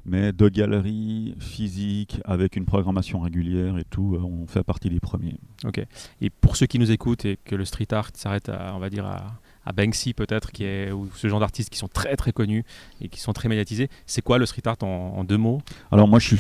[0.06, 5.00] mais de galeries physiques avec une programmation régulière et tout, euh, on fait partie des
[5.00, 5.38] premiers.
[5.64, 5.84] Ok.
[6.20, 8.88] Et pour ceux qui nous écoutent et que le street art s'arrête à, on va
[8.88, 12.32] dire, à, à Banksy peut-être, qui est ou ce genre d'artistes qui sont très très
[12.32, 12.64] connus
[13.00, 14.86] et qui sont très médiatisés, c'est quoi le street art en,
[15.18, 15.60] en deux mots?
[15.92, 16.38] Alors moi je suis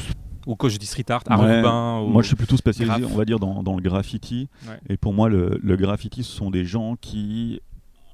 [0.48, 3.38] ou je dis street art, art urbain Moi, je suis plutôt spécialisé, on va dire,
[3.38, 4.48] dans, dans le graffiti.
[4.88, 7.60] Et pour moi, le, le, graffiti, ce sont des gens qui,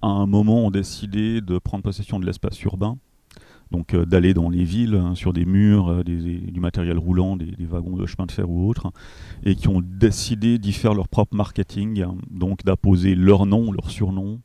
[0.02, 2.98] à un moment, ont décidé de prendre possession de l'espace urbain.
[3.70, 7.36] Donc euh, d'aller dans les villes, hein, sur des murs, euh, des, du matériel roulant,
[7.36, 8.92] des, wagons de chemin de fer ou autres,
[9.42, 12.14] et qui ont décidé d'y faire leur propre marketing, hein.
[12.30, 14.40] donc d'apposer leur nom, leur surnom,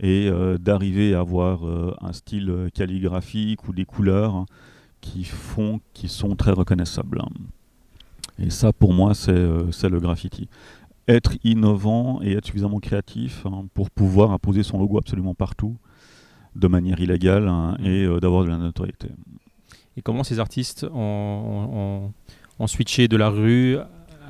[0.00, 1.60] et euh, d'arriver à avoir
[2.00, 4.46] un style calligraphique ou des couleurs hein,
[5.04, 7.20] qui font, qui sont très reconnaissables.
[8.38, 10.48] Et ça, pour moi, euh, c'est le graffiti.
[11.06, 15.76] Être innovant et être suffisamment créatif hein, pour pouvoir imposer son logo absolument partout,
[16.56, 19.08] de manière illégale, hein, et euh, d'avoir de la notoriété.
[19.96, 22.10] Et comment ces artistes ont,
[22.58, 23.76] ont switché de la rue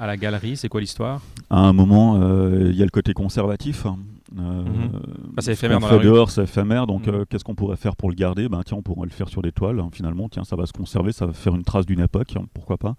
[0.00, 0.56] à la galerie?
[0.56, 1.22] C'est quoi l'histoire?
[1.50, 3.86] À un moment, euh, il y a le côté conservatif.
[3.86, 3.98] Hein.
[4.38, 4.90] Euh, mhm.
[5.34, 6.86] bah, c'est éphémère dans dehors, c'est éphémère.
[6.86, 7.14] Donc, mhm.
[7.14, 8.48] euh, qu'est-ce qu'on pourrait faire pour le garder?
[8.48, 9.80] Ben tiens, on pourrait le faire sur des toiles.
[9.80, 12.34] Hein, finalement, tiens, ça va se conserver, ça va faire une trace d'une époque.
[12.36, 12.94] Hein, pourquoi pas?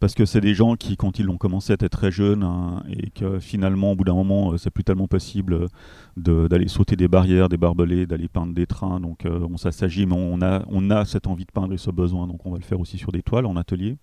[0.00, 2.44] Parce que c'est des gens qui, quand ils l'ont commencé, étaient très jeunes
[2.88, 5.68] et que finalement, au bout d'un moment, c'est plus tellement possible
[6.16, 8.98] d'aller sauter des barrières, des barbelés, d'aller peindre des trains.
[8.98, 12.26] Donc, on s'assagit, mais on a, on a cette envie de peindre et ce besoin.
[12.26, 13.96] Donc, on va le faire aussi sur des toiles en atelier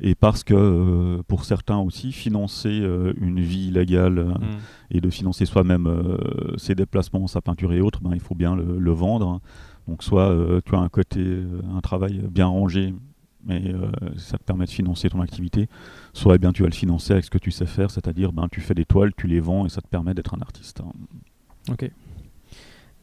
[0.00, 4.58] et parce que euh, pour certains aussi, financer euh, une vie illégale euh, mm.
[4.90, 5.88] et de financer soi-même
[6.56, 9.40] ses déplacements, sa peinture et autres, ben, il faut bien le, vendre.
[9.88, 11.42] Donc soit tu as un côté,
[11.74, 12.94] un travail bien rangé,
[13.44, 13.72] mais
[14.16, 15.68] ça te permet de financer ton activité,
[16.12, 18.48] soit eh bien tu vas le financer avec ce que tu sais faire, c'est-à-dire ben,
[18.50, 20.82] tu fais des toiles, tu les vends et ça te permet d'être un artiste.
[21.70, 21.90] Ok.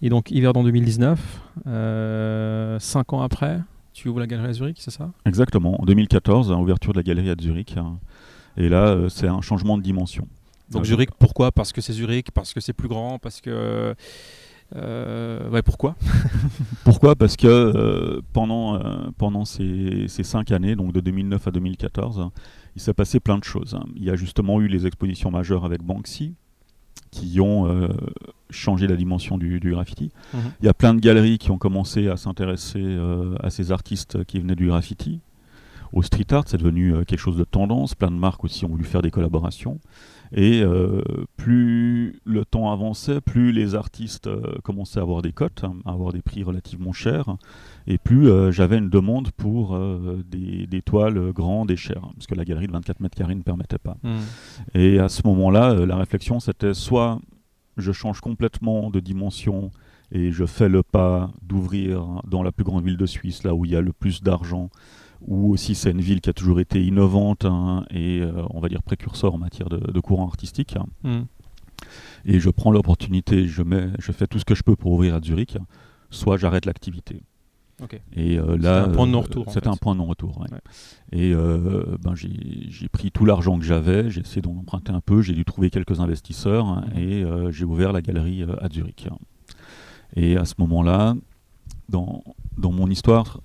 [0.02, 3.62] Et donc Yverdon 2019, 5 ans après,
[3.94, 5.12] tu ouvres la galerie à Zurich, c'est ça?
[5.26, 5.82] Exactement.
[5.82, 7.76] En 2014, ouverture de la galerie à Zurich.
[7.78, 8.00] Hein.
[8.58, 10.28] Et là, euh, c'est un changement de dimension.
[10.72, 11.52] Donc Euh, Zurich, pourquoi?
[11.52, 13.96] Parce que c'est Zurich, parce que c'est plus grand, parce que...
[14.76, 15.96] euh, ouais, pourquoi?
[16.84, 17.16] Pourquoi?
[17.16, 22.30] Parce que euh, pendant, euh, pendant ces, ces cinq années, donc de 2009 à 2014,
[22.76, 23.76] il s'est passé plein de choses.
[23.76, 23.86] hein.
[23.96, 26.34] Il y a justement eu les expositions majeures avec Banksy
[27.14, 27.88] qui ont euh,
[28.50, 30.12] changé la dimension du, du graffiti.
[30.34, 30.40] Mhm.
[30.62, 34.24] Il y a plein de galeries qui ont commencé à s'intéresser euh, à ces artistes
[34.26, 35.20] qui venaient du graffiti.
[35.94, 37.96] Au street art, c'est devenu euh, quelque chose de tendance.
[37.96, 39.80] Plein de marques aussi ont voulu faire des collaborations.
[40.36, 41.04] Et euh,
[41.38, 45.92] plus le temps avançait, plus les artistes euh, commençaient à avoir des cotes, hein, à
[45.92, 47.38] avoir des prix relativement chers,
[47.86, 49.78] et plus euh, j'avais une demande pour
[50.26, 53.44] des, des toiles grandes et chères, parce que la galerie de 24 mètres carrés ne
[53.44, 53.98] permettait pas.
[54.02, 54.22] Mhm.
[54.74, 57.20] Et à ce moment-là, la réflexion, c'était soit
[57.78, 59.72] je change complètement de dimension
[60.12, 63.66] et je fais le pas d'ouvrir dans la plus grande ville de Suisse, là où
[63.66, 64.70] il y a le plus d'argent,
[65.28, 68.70] ou aussi c'est une ville qui a toujours été innovante hein, et euh, on va
[68.70, 70.76] dire précurseur en matière de, de courant artistique.
[71.04, 71.26] Mhm.
[72.26, 75.16] Et je prends l'opportunité, je, mets, je fais tout ce que je peux pour ouvrir
[75.16, 75.58] à Zurich,
[76.10, 77.22] soit j'arrête l'activité.
[77.82, 78.00] Ok.
[78.16, 80.38] Et euh, là, un point de euh, non-retour, C'était un point de non-retour.
[80.40, 80.48] ouais.
[80.52, 80.60] Ouais.
[81.12, 85.22] Et euh, ben, j'ai pris tout l'argent que j'avais, j'ai essayé d'en emprunter un peu,
[85.22, 87.00] j'ai dû trouver quelques investisseurs hein, Mhm.
[87.02, 89.08] et euh, j'ai ouvert la galerie euh, à Zurich.
[90.16, 91.16] Et à ce moment-là,
[91.90, 92.24] dans,
[92.58, 93.42] dans mon histoire,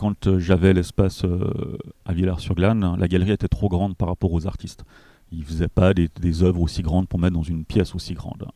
[0.00, 4.46] quand euh, j'avais l'espace euh, à Villars-sur-Glane, la galerie était trop grande par rapport aux
[4.46, 4.82] artistes.
[5.30, 8.14] Ils ne faisaient pas des, des œuvres aussi grandes pour mettre dans une pièce aussi
[8.14, 8.46] grande.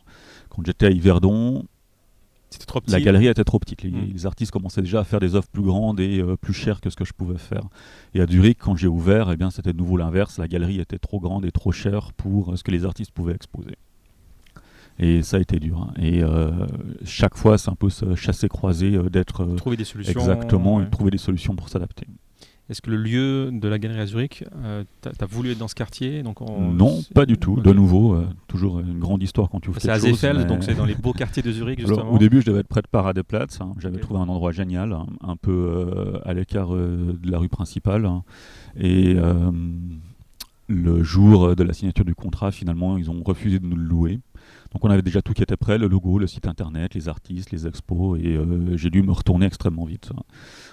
[0.48, 1.66] Quand j'étais à Yverdon,
[2.66, 2.92] trop petit.
[2.92, 3.82] la galerie était trop petite.
[3.82, 4.12] Les, Mm.
[4.14, 6.88] les artistes commençaient déjà à faire des œuvres plus grandes et euh, plus chères que
[6.88, 7.64] ce que je pouvais faire.
[8.14, 10.38] Et à Zurich, quand j'ai ouvert, eh bien, c'était de nouveau l'inverse.
[10.38, 13.34] La galerie était trop grande et trop chère pour euh, ce que les artistes pouvaient
[13.34, 13.76] exposer.
[14.98, 15.78] Et ça a été dur.
[15.80, 15.92] hein.
[16.00, 16.50] Et euh,
[17.04, 20.20] chaque fois, c'est un peu ce chasser-croiser euh, d'être euh, Trouver des solutions.
[20.20, 20.84] exactement ouais.
[20.84, 22.06] et trouver des solutions pour s'adapter.
[22.70, 25.68] Est-ce que le lieu de la galerie à Zurich, euh, t'as as voulu être dans
[25.68, 27.60] ce quartier donc on- Non, pas du tout.
[27.60, 28.16] De nouveau,
[28.48, 29.98] toujours une grande histoire quand tu ouvres C'est à
[30.32, 32.68] mais- donc c'est dans les beaux quartiers de Zurich Alors, au début, je devais être
[32.68, 33.60] près de Paradeplatz.
[33.60, 33.72] hein.
[33.80, 38.06] J'avais trouvé un endroit génial, hein, un peu à l'écart de la rue principale.
[38.06, 38.22] hein.
[38.80, 39.14] Et
[40.68, 44.20] le jour de la signature du contrat, finalement, ils ont refusé de nous le louer.
[44.74, 47.52] Donc on avait déjà tout qui était prêt, le logo, le site internet, les artistes,
[47.52, 50.10] les expos, et euh, j'ai dû me retourner extrêmement vite.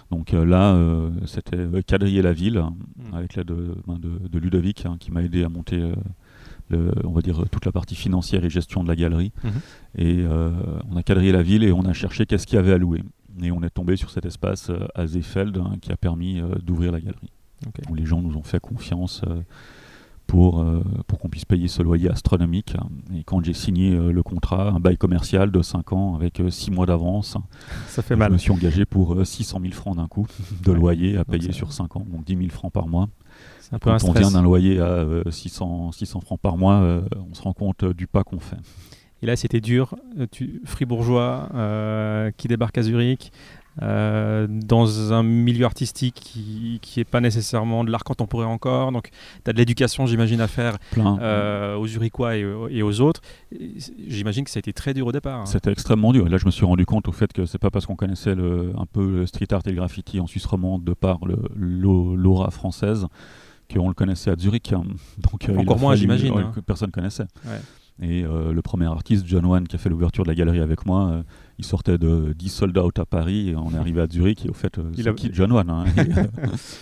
[0.10, 3.14] Donc euh, là, euh, c'était quadriller la ville, Mm.
[3.14, 5.92] avec l'aide de, ben, de- de Ludovic, hein, qui m'a aidé à monter,
[6.70, 9.32] le- on va dire, toute la partie financière et gestion de la galerie.
[9.44, 9.52] Mhm.
[9.98, 10.26] Et
[10.90, 13.04] on a quadrillé la ville et on a cherché qu'est-ce qu'il y avait à louer.
[13.44, 17.00] Et on est tombé sur cet espace à Seefeld hein, qui a permis d'ouvrir la
[17.02, 17.30] galerie.
[17.90, 19.22] Où les gens nous ont fait confiance
[20.32, 22.74] pour, euh, pour qu'on puisse payer ce loyer astronomique.
[23.14, 26.72] Et quand j'ai signé euh, le contrat, un bail commercial de 5 ans avec 6
[26.72, 27.36] mois d'avance,
[27.90, 30.28] Ça fait je me suis engagé pour euh, 600 000 francs d'un coup
[30.64, 33.10] de loyer à payer sur 5 ans, donc 10 000 francs par mois.
[33.74, 34.30] Un peu un Quand on stress.
[34.30, 37.84] vient d'un loyer à euh, 600, 600 francs par mois, euh, on se rend compte
[37.84, 38.56] euh, du pas qu'on fait.
[39.22, 39.96] Et là, c'était dur.
[40.20, 43.32] Euh, Tu, fribourgeois euh, qui débarque à Zurich,
[43.82, 48.92] euh, dans un milieu artistique qui n'est pas nécessairement de l'art contemporain encore.
[48.92, 49.10] Donc,
[49.44, 53.22] tu as de l'éducation, j'imagine, à faire euh, aux Zurichois et, aux- et aux autres.
[54.08, 55.42] J'imagine que ça a été très dur au départ.
[55.42, 55.46] hein.
[55.46, 56.28] C'était extrêmement dur.
[56.28, 58.36] Et là, je me suis rendu compte au fait que c'est pas parce qu'on connaissait
[58.36, 61.20] le- un peu le street art et le graffiti en Suisse romande de par
[61.56, 63.08] l'aura française
[63.74, 64.74] qu'on le connaissait à Zurich.
[65.18, 66.52] Donc, euh, Encore moins, j'imagine, hein.
[66.54, 67.26] que personne connaissait.
[67.46, 67.62] Ouais.
[68.02, 70.86] Et euh, le premier artiste, John Wan, qui a fait l'ouverture de la galerie avec
[70.86, 71.24] moi, euh,
[71.62, 74.46] il sortait de 10 sold out à Paris et on est arrivé à Zurich.
[74.46, 75.86] Et au fait, euh, Il a- qui John Wan hein.
[75.98, 76.24] Et, euh,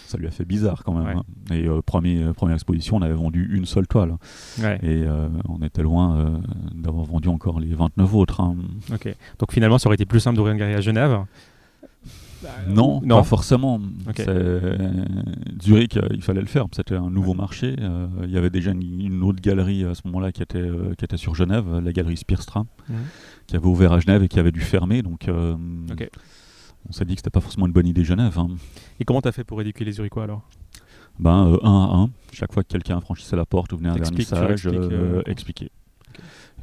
[0.07, 1.05] Ça lui a fait bizarre quand même.
[1.05, 1.13] Ouais.
[1.15, 1.53] hein.
[1.53, 4.15] Et euh, premier, euh, première exposition, on avait vendu une seule toile.
[4.61, 6.37] Ouais, Et euh, on était loin euh,
[6.73, 8.39] d'avoir vendu encore les 29 autres.
[8.41, 8.55] hein.
[8.93, 9.13] ok.
[9.39, 11.19] Donc, finalement, ça aurait été plus simple d'ouvrir une galerie à Genève.
[12.67, 13.17] Non, non.
[13.17, 13.79] pas forcément.
[15.61, 16.65] Zurich, euh, il fallait le faire.
[16.71, 17.75] C'était un nouveau marché.
[17.79, 20.93] Euh, il y avait déjà une, une autre galerie à ce moment-là qui était, euh,
[20.97, 22.95] qui était sur Genève, la galerie Spearstra, Mhm.
[23.47, 25.01] qui avait ouvert à Genève et qui avait dû fermer.
[25.01, 25.55] Donc, euh,
[26.87, 28.37] on s'est dit que c'était pas forcément une bonne idée Genève.
[28.39, 28.49] hein.
[28.99, 30.47] Et comment tu as fait pour éduquer les Zurichois alors?
[31.19, 33.93] Ben, euh, un à un, chaque fois que quelqu'un franchissait la porte ou venait à
[33.93, 34.71] un vernissage, euh,
[35.17, 35.69] euh, expliquer.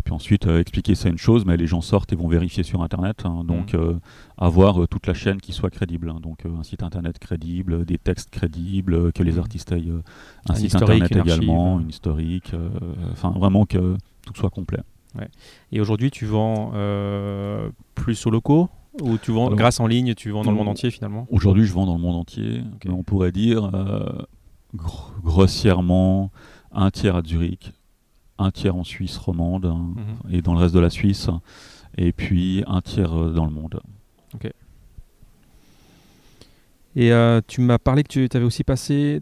[0.06, 2.80] Puis ensuite, euh, expliquer c'est une chose, mais les gens sortent et vont vérifier sur
[2.80, 3.22] Internet.
[3.24, 3.42] hein.
[3.42, 3.80] donc, Mhm.
[3.80, 3.94] euh,
[4.38, 6.10] avoir euh, toute la chaîne qui soit crédible.
[6.10, 6.20] hein.
[6.22, 9.38] donc, euh, un site Internet crédible, euh, des textes crédibles, euh, que les Mhm.
[9.40, 10.02] artistes aient euh,
[10.48, 11.34] un, Un site Internet une archive.
[11.38, 12.54] également, une historique.
[12.54, 12.70] euh,
[13.10, 14.78] Enfin, vraiment que tout soit complet.
[15.72, 18.68] Et aujourd'hui, tu vends euh, plus aux locaux
[19.02, 21.26] ou tu vends Alors, grâce en ligne, tu vends dans le monde on- entier finalement?
[21.32, 22.62] Aujourd'hui, je vends dans le monde entier.
[22.88, 24.22] On pourrait dire euh,
[24.76, 26.30] gro- grossièrement
[26.70, 27.72] un tiers à Zurich,
[28.38, 30.33] un tiers en Suisse romande hein, Mhm.
[30.35, 31.29] et dans le reste de la Suisse,
[31.96, 33.81] et puis un tiers euh, dans le monde.
[36.99, 39.20] Et euh, tu m'as parlé que tu avais aussi passé,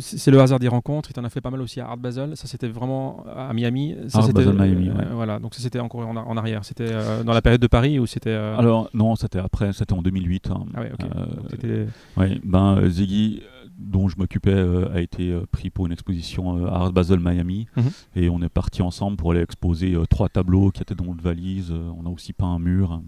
[0.00, 2.36] c'est le hasard des rencontres, tu en as fait pas mal aussi à Art Basel,
[2.36, 3.96] ça c'était vraiment à Miami.
[4.08, 5.06] Ça, Art c'était, Basel, Miami, euh, ouais.
[5.14, 7.98] Voilà, donc ça c'était encore en, en arrière, c'était euh, dans la période de Paris
[7.98, 8.28] ou c'était...
[8.28, 10.50] euh, Alors non, c'était après, c'était en 2008.
[10.50, 10.66] hein.
[10.74, 11.06] ah ouais, ok.
[11.16, 11.86] Euh, Donc, t'étais-
[12.18, 16.58] ouais, ben Ziggy, euh, dont je m'occupais, euh, a été euh, pris pour une exposition
[16.58, 17.84] euh, à Art Basel Miami, Mhm.
[18.16, 21.22] et on est parti ensemble pour aller exposer euh, trois tableaux qui étaient dans notre
[21.22, 21.70] valise.
[21.70, 23.00] Euh, on a aussi peint un mur.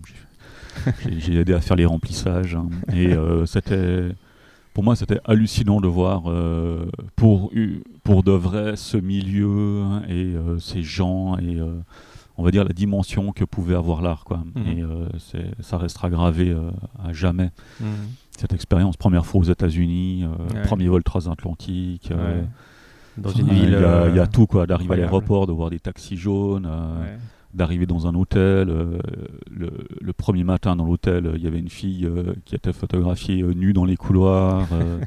[1.18, 2.68] J'ai- aidé à faire les remplissages, hein.
[2.92, 4.10] et euh, c'était,
[4.74, 7.50] pour moi, c'était hallucinant de voir euh, pour
[8.04, 11.72] pour de vrai ce milieu hein, et euh, ces gens et euh,
[12.38, 14.38] on va dire la dimension que pouvait avoir l'art, quoi.
[14.54, 14.66] Mhm.
[14.66, 16.70] Et euh, c'est- ça restera gravé euh,
[17.04, 17.86] à jamais Mhm.
[18.38, 18.96] cette expérience.
[18.96, 20.62] Première fois aux États-Unis, euh, Ouais.
[20.62, 22.10] premier vol transatlantique.
[22.12, 22.44] Ouais.
[23.18, 23.86] Dans une il ville...
[24.10, 24.66] il y a tout, quoi.
[24.66, 27.18] D'arriver à l'aéroport, de voir des taxis jaunes, ouais.
[27.52, 28.68] d'arriver dans un hôtel.
[28.68, 29.70] le,
[30.00, 32.08] le premier matin dans l'hôtel, il y avait une fille
[32.44, 34.68] qui était photographiée nue dans les couloirs.
[34.72, 34.98] euh,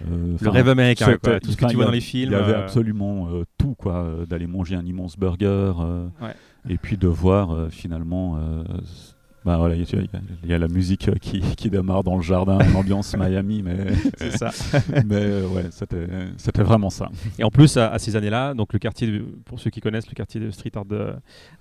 [0.40, 1.38] Le rêve américain, quoi.
[1.38, 2.32] tout ce que tu vois a- dans les films.
[2.32, 4.04] Il y avait euh, absolument euh, tout, quoi.
[4.28, 5.72] D'aller manger un immense burger.
[6.20, 6.34] Ouais.
[6.68, 8.36] Et puis de voir euh, finalement.
[8.38, 8.62] euh,
[9.44, 12.60] bah voilà, il y, a- y la musique euh, qui, qui démarre dans le jardin,
[12.60, 14.50] une ambiance Miami, mais, C'est ça.
[15.04, 17.08] mais ouais, c'était c'était vraiment ça.
[17.40, 20.06] Et en plus, à, à ces années-là, donc le quartier, de- pour ceux qui connaissent
[20.08, 21.14] le quartier de street art de,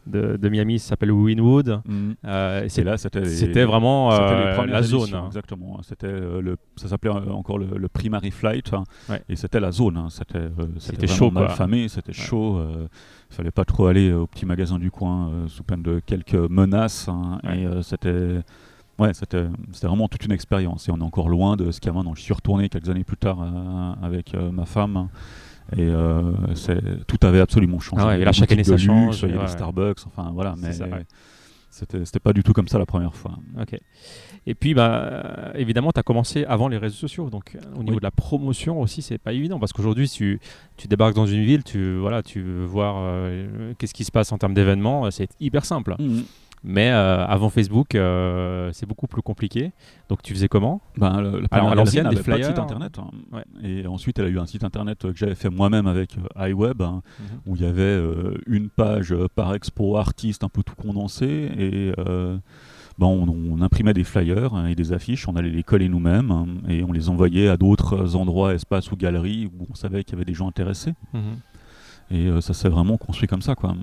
[0.05, 1.81] de, de Miami, s'appelle Wynwood.
[2.23, 5.15] Euh, et là, c'était vraiment euh, la éditions, zone.
[5.15, 5.23] hein.
[5.25, 5.79] Exactement.
[5.81, 9.23] C'était euh, le, ça s'appelait encore le, le Primary Flight, hein, Ouais.
[9.27, 9.97] et c'était la zone.
[9.97, 10.09] hein.
[10.77, 11.55] C'était chaud, mal quoi.
[11.55, 12.61] famé, c'était chaud.
[13.32, 17.08] Fallait pas trop aller au petit magasin du coin euh, sous peine de quelques menaces.
[17.08, 17.62] hein, Ouais.
[17.62, 18.41] Et euh, c'était,
[19.00, 19.46] ouais, c'était,
[19.84, 20.88] vraiment toute une expérience.
[20.88, 22.15] Et on est encore loin de ce qu'il y a maintenant.
[22.15, 25.10] Je suis retourné quelques années plus tard euh, avec ma femme.
[25.78, 26.34] Et euh,
[27.08, 28.04] tout avait absolument changé.
[28.04, 29.46] Ah ouais, et là, chaque année, ça luxe, change, Il y a ouais.
[29.46, 30.56] des Starbucks, enfin voilà.
[30.58, 30.72] Mais
[31.70, 33.38] c'était pas du tout comme ça la première fois.
[33.60, 33.80] Ok.
[34.47, 37.30] Et puis, bah, euh, évidemment, tu as commencé avant les réseaux sociaux.
[37.30, 37.97] Donc, euh, au niveau Oui.
[37.99, 39.60] de la promotion aussi, c'est pas évident.
[39.60, 40.39] Parce qu'aujourd'hui, tu,
[40.77, 44.32] tu débarques dans une ville, tu, voilà, tu veux voir euh, qu'est-ce qui se passe
[44.32, 45.12] en termes d'événements.
[45.12, 45.95] C'est hyper simple.
[46.63, 49.71] Mais euh, avant Facebook, euh, c'est beaucoup plus compliqué.
[50.10, 50.82] Donc, tu faisais comment?
[50.97, 52.63] Ben, le- la Alors, à l'ancienne, des n'avait pas de site flyers.
[52.63, 52.97] internet.
[52.99, 53.10] hein.
[53.32, 53.43] Ouais.
[53.63, 56.82] Et ensuite, elle a eu un site internet que j'avais fait moi-même avec euh, iWeb,
[56.84, 57.25] hein, Mhm.
[57.47, 57.99] où il y avait
[58.47, 61.49] une page par expo artiste, un peu tout condensé.
[61.58, 61.93] Et
[62.99, 66.47] on, on imprimait des flyers hein, et des affiches, on allait les coller nous-mêmes hein,
[66.69, 70.15] et on les envoyait à d'autres endroits, espaces ou galeries où on savait qu'il y
[70.17, 70.93] avait des gens intéressés.
[71.13, 71.21] Mhm.
[72.12, 73.56] Et euh, ça s'est vraiment construit comme ça.
[73.56, 73.73] Quoi.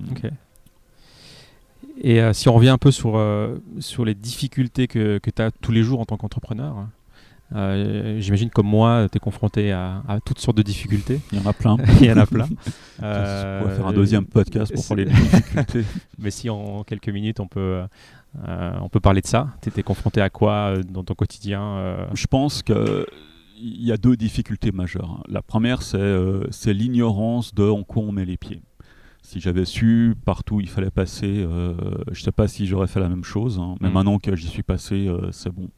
[2.01, 5.43] Et euh, si on revient un peu sur, euh, sur les difficultés que, que tu
[5.43, 6.87] as tous les jours en tant qu'entrepreneur,
[7.55, 11.21] euh, j'imagine comme moi, tu es confronté à, à toutes sortes de difficultés.
[11.33, 11.77] Il y en a plein.
[12.01, 12.47] Il y en a plein.
[12.99, 15.85] on va faire un deuxième podcast pour parler difficultés.
[16.19, 17.83] Mais si en quelques minutes on peut,
[18.83, 22.07] on peut parler de ça, tu étais confronté à quoi euh, dans ton quotidien euh,
[22.15, 23.05] Je pense qu'il
[23.57, 25.19] y a deux difficultés majeures.
[25.21, 25.23] hein.
[25.29, 28.63] La première, c'est euh, l'ignorance de en quoi on met les pieds.
[29.23, 31.75] Si j'avais su partout où il fallait passer, euh,
[32.13, 33.59] je ne sais pas si j'aurais fait la même chose.
[33.59, 33.75] hein.
[33.81, 33.93] Mais Mm.
[33.93, 35.69] maintenant que j'y suis passé, euh, c'est bon.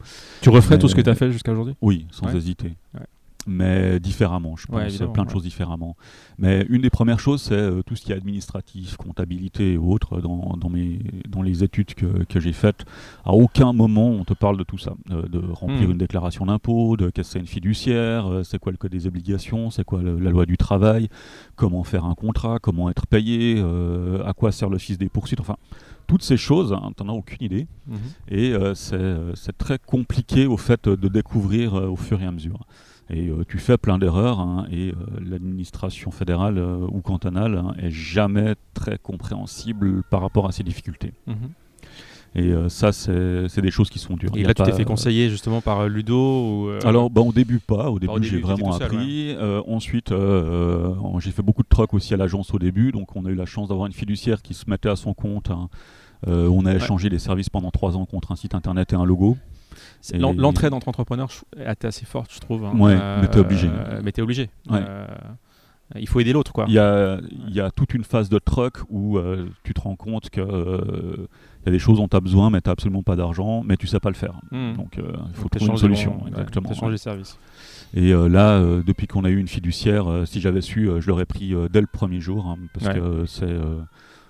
[0.41, 1.75] Tu referais tout ce que tu as fait jusqu'à aujourd'hui?
[1.81, 2.35] Oui, sans Ouais.
[2.37, 2.75] hésiter.
[2.93, 3.05] Ouais.
[3.47, 5.33] Mais différemment, je Ouais, pense, évidemment, plein de ouais.
[5.33, 5.95] choses différemment.
[6.37, 10.21] Mais une des premières choses, c'est euh, tout ce qui est administratif, comptabilité et autres
[10.21, 12.85] dans, dans, mes, dans les études que, que j'ai faites.
[13.25, 15.91] À aucun moment on te parle de tout ça, euh, de remplir Hmm.
[15.93, 19.07] une déclaration d'impôt, de qu'est-ce que c'est une fiduciaire, euh, c'est quoi le code des
[19.07, 21.09] obligations, c'est quoi le- la loi du travail,
[21.55, 25.39] comment faire un contrat, comment être payé, euh, à quoi sert le fils des poursuites,
[25.39, 25.55] enfin
[26.07, 27.67] toutes ces choses, hein, t'en as aucune idée.
[28.27, 32.25] Et euh, c'est euh, c'est très compliqué au fait de découvrir euh, au fur et
[32.25, 32.59] à mesure.
[33.13, 37.73] Et euh, tu fais plein d'erreurs hein, et euh, l'administration fédérale euh, ou cantonale hein,
[37.77, 41.13] est jamais très compréhensible par rapport à ces difficultés.
[41.27, 41.35] Mhm.
[42.33, 44.31] Et ça, c'est des choses qui sont dures.
[44.35, 47.89] Et là, tu t'es fait conseiller justement par Ludo ou, alors, bah, au début pas.
[47.91, 49.35] Au début, j'ai vraiment seul, appris.
[49.67, 50.13] Ensuite,
[51.19, 52.93] j'ai fait beaucoup de trucs aussi à l'agence au début.
[52.93, 55.51] Donc, on a eu la chance d'avoir une fiduciaire qui se mettait à son compte.
[55.51, 55.67] hein.
[56.25, 56.77] On a Ouais.
[56.77, 59.35] échangé des services pendant trois ans contre un site internet et un logo.
[60.01, 62.65] C'est- et- l'en- l'entraide entre entrepreneurs je- était assez forte, je trouve.
[62.65, 62.73] hein.
[62.77, 63.69] Ouais, mais t'es obligé.
[64.03, 64.49] Mais t'es obligé.
[64.69, 64.79] Ouais.
[64.83, 65.05] Euh,
[65.99, 66.65] il faut aider l'autre, quoi.
[66.67, 69.81] Il y a, il y a toute une phase de truc où euh, tu te
[69.81, 71.27] rends compte que euh,
[71.63, 73.61] il y a des choses dont tu as besoin, mais tu n'as absolument pas d'argent,
[73.65, 74.35] mais tu sais pas le faire.
[74.51, 74.77] Mhm.
[74.77, 76.23] Donc, euh, il faut Donc, trouver une solution.
[76.23, 76.69] ouais, exactement.
[76.69, 77.37] t'échanges les services.
[77.93, 81.01] Et euh, là, euh, depuis qu'on a eu une fiduciaire, euh, si j'avais su, euh,
[81.01, 82.93] je l'aurais pris euh, dès le premier jour, hein, parce Ouais.
[82.93, 83.81] que euh, c'est euh,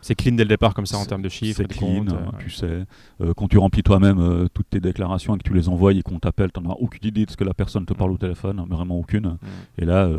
[0.02, 2.14] C'est clean dès le départ, comme ça, en termes de chiffres, c'est clean, comptes.
[2.14, 2.84] euh, tu sais.
[3.22, 6.02] Euh, quand tu remplis toi-même euh, toutes tes déclarations et que tu les envoies et
[6.02, 8.18] qu'on t'appelle, tu n'en as aucune idée de ce que la personne te parle au
[8.18, 9.28] téléphone, hein, vraiment aucune.
[9.28, 9.38] Mhm.
[9.78, 10.10] Et là,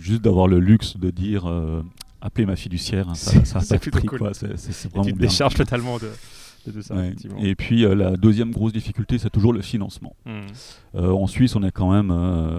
[0.00, 1.44] juste d'avoir le luxe de dire
[2.22, 4.18] appelez ma fiduciaire, hein, ça, ça a C'est pas de plutôt prix, cool.
[4.18, 4.34] quoi.
[4.34, 5.26] C'est- Et vraiment tu te bien.
[5.28, 6.10] décharges totalement de,
[6.66, 6.94] de tout ça.
[6.94, 7.06] Ouais.
[7.06, 7.38] effectivement.
[7.40, 10.14] Et puis euh, la deuxième grosse difficulté, c'est toujours le financement.
[10.26, 10.40] Hmm.
[10.94, 12.58] Euh, en Suisse, on est quand même, euh,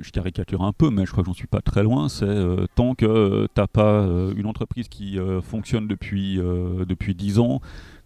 [0.00, 2.08] je caricature un peu, mais je crois que j'en suis pas très loin.
[2.08, 2.26] C'est
[2.74, 7.60] tant que tu t'as pas une entreprise qui fonctionne depuis depuis 10 ans,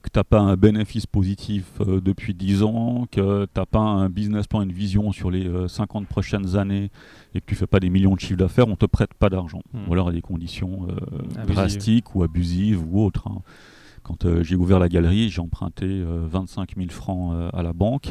[0.04, 4.62] que t'as pas un bénéfice positif depuis 10 ans, que t'as pas un business plan,
[4.62, 6.90] une vision sur les euh, 50 prochaines années,
[7.34, 9.62] et que tu fais pas des millions de chiffres d'affaires, on te prête pas d'argent.
[9.72, 9.88] Hmm.
[9.88, 13.28] Ou alors à des conditions euh, drastiques ou abusives ou autres.
[13.28, 13.40] hein.
[14.04, 17.72] Quand euh, j'ai ouvert la galerie, j'ai emprunté euh, 25 000 francs euh, à la
[17.72, 18.10] banque.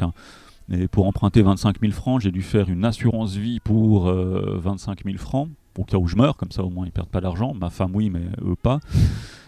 [0.71, 5.03] Et pour emprunter 25 000 francs, j'ai dû faire une assurance vie pour euh, 25
[5.05, 7.53] 000 francs, au cas où je meurs, comme ça au moins ils perdent pas d'argent.
[7.53, 8.79] Ma femme oui, mais eux pas.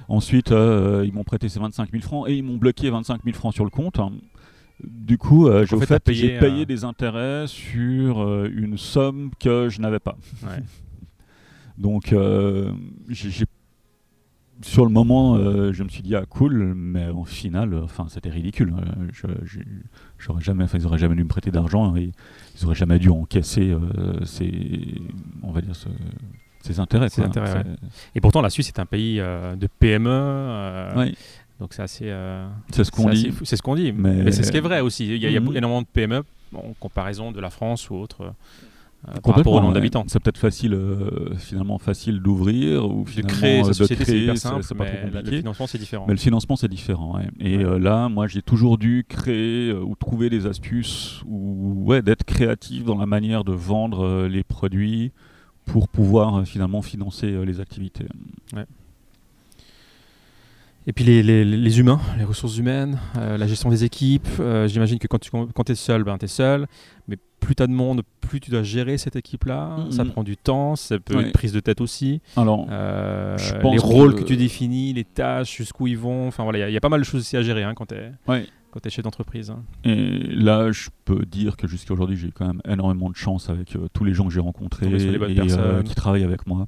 [0.08, 3.36] Ensuite, euh, ils m'ont prêté ces 25 000 francs et ils m'ont bloqué 25 000
[3.36, 4.00] francs sur le compte.
[4.84, 9.80] Du coup, euh, j'ai fait, payé, euh, des intérêts sur euh, une somme que je
[9.82, 10.18] n'avais pas.
[10.44, 10.62] Ouais.
[11.78, 12.72] Donc, euh,
[13.10, 13.46] j'ai-
[14.62, 18.08] sur le moment, euh, je me suis dit ah cool, mais au final, euh, enfin,
[18.10, 18.74] c'était ridicule.
[19.28, 19.36] Euh,
[20.18, 22.12] j'aurais jamais, ils auraient jamais dû me prêter d'argent et
[22.58, 24.96] ils auraient jamais dû encaisser euh, ces,
[25.44, 25.90] on va dire, ce-
[26.62, 27.10] ces intérêts.
[27.10, 27.28] Ces quoi.
[27.30, 27.90] intérêts, C'est- ouais.
[28.16, 31.14] Et pourtant, la Suisse est un pays de PME.
[31.60, 32.14] Donc c'est assez.
[32.72, 33.32] c'est ce qu'on dit.
[33.44, 33.92] C'est ce qu'on dit.
[33.94, 35.06] Mais- Mais, c'est ce qui est vrai aussi.
[35.06, 35.56] Il y a, il y a Mhm.
[35.56, 38.34] énormément de PME en comparaison de la France ou autre.
[39.08, 39.74] Euh, par rapport au nombre ouais.
[39.76, 40.04] d'habitants.
[40.08, 44.12] C'est peut-être facile, euh, finalement facile d'ouvrir ou De créer euh, sa de société, c'est
[44.12, 45.38] créer, hyper simple, c'est pas trop mais la- le compliqué.
[45.40, 46.06] financement, c'est différent.
[46.08, 47.16] Mais le financement, c'est différent.
[47.18, 47.28] ouais.
[47.40, 47.64] Et Ouais.
[47.66, 52.24] euh, là, moi, j'ai toujours dû créer euh, ou trouver des astuces ou ouais, d'être
[52.24, 55.12] créatif dans la manière de vendre euh, les produits
[55.66, 58.06] pour pouvoir euh, finalement financer euh, les activités.
[60.88, 64.28] Et puis les, les- les humains, les ressources humaines, euh, la gestion des équipes.
[64.40, 66.68] euh, J'imagine que quand tu quand es seul, ben, tu es seul.
[67.08, 69.78] Mais plus tu as de monde, plus tu dois gérer cette équipe-là.
[69.86, 69.92] Mhm.
[69.92, 71.24] Ça prend du temps, ça peut Ouais.
[71.28, 72.22] être prise de tête aussi.
[72.36, 74.24] Alors, Euh, Je pense les rôles que...
[74.24, 76.28] tu définis, les tâches, jusqu'où ils vont.
[76.28, 77.64] Enfin voilà, il y a- il y, a pas mal de choses aussi à gérer
[77.64, 78.46] hein, quand tu es, ouais.
[78.72, 79.50] quand es chef d'entreprise.
[79.50, 79.64] hein.
[79.86, 79.96] Et
[80.36, 84.04] là, je peux dire que jusqu'à aujourd'hui, j'ai quand même énormément de chance avec tous
[84.04, 85.84] les gens que j'ai rencontrés et personnes.
[85.84, 86.68] qui travaillent avec moi.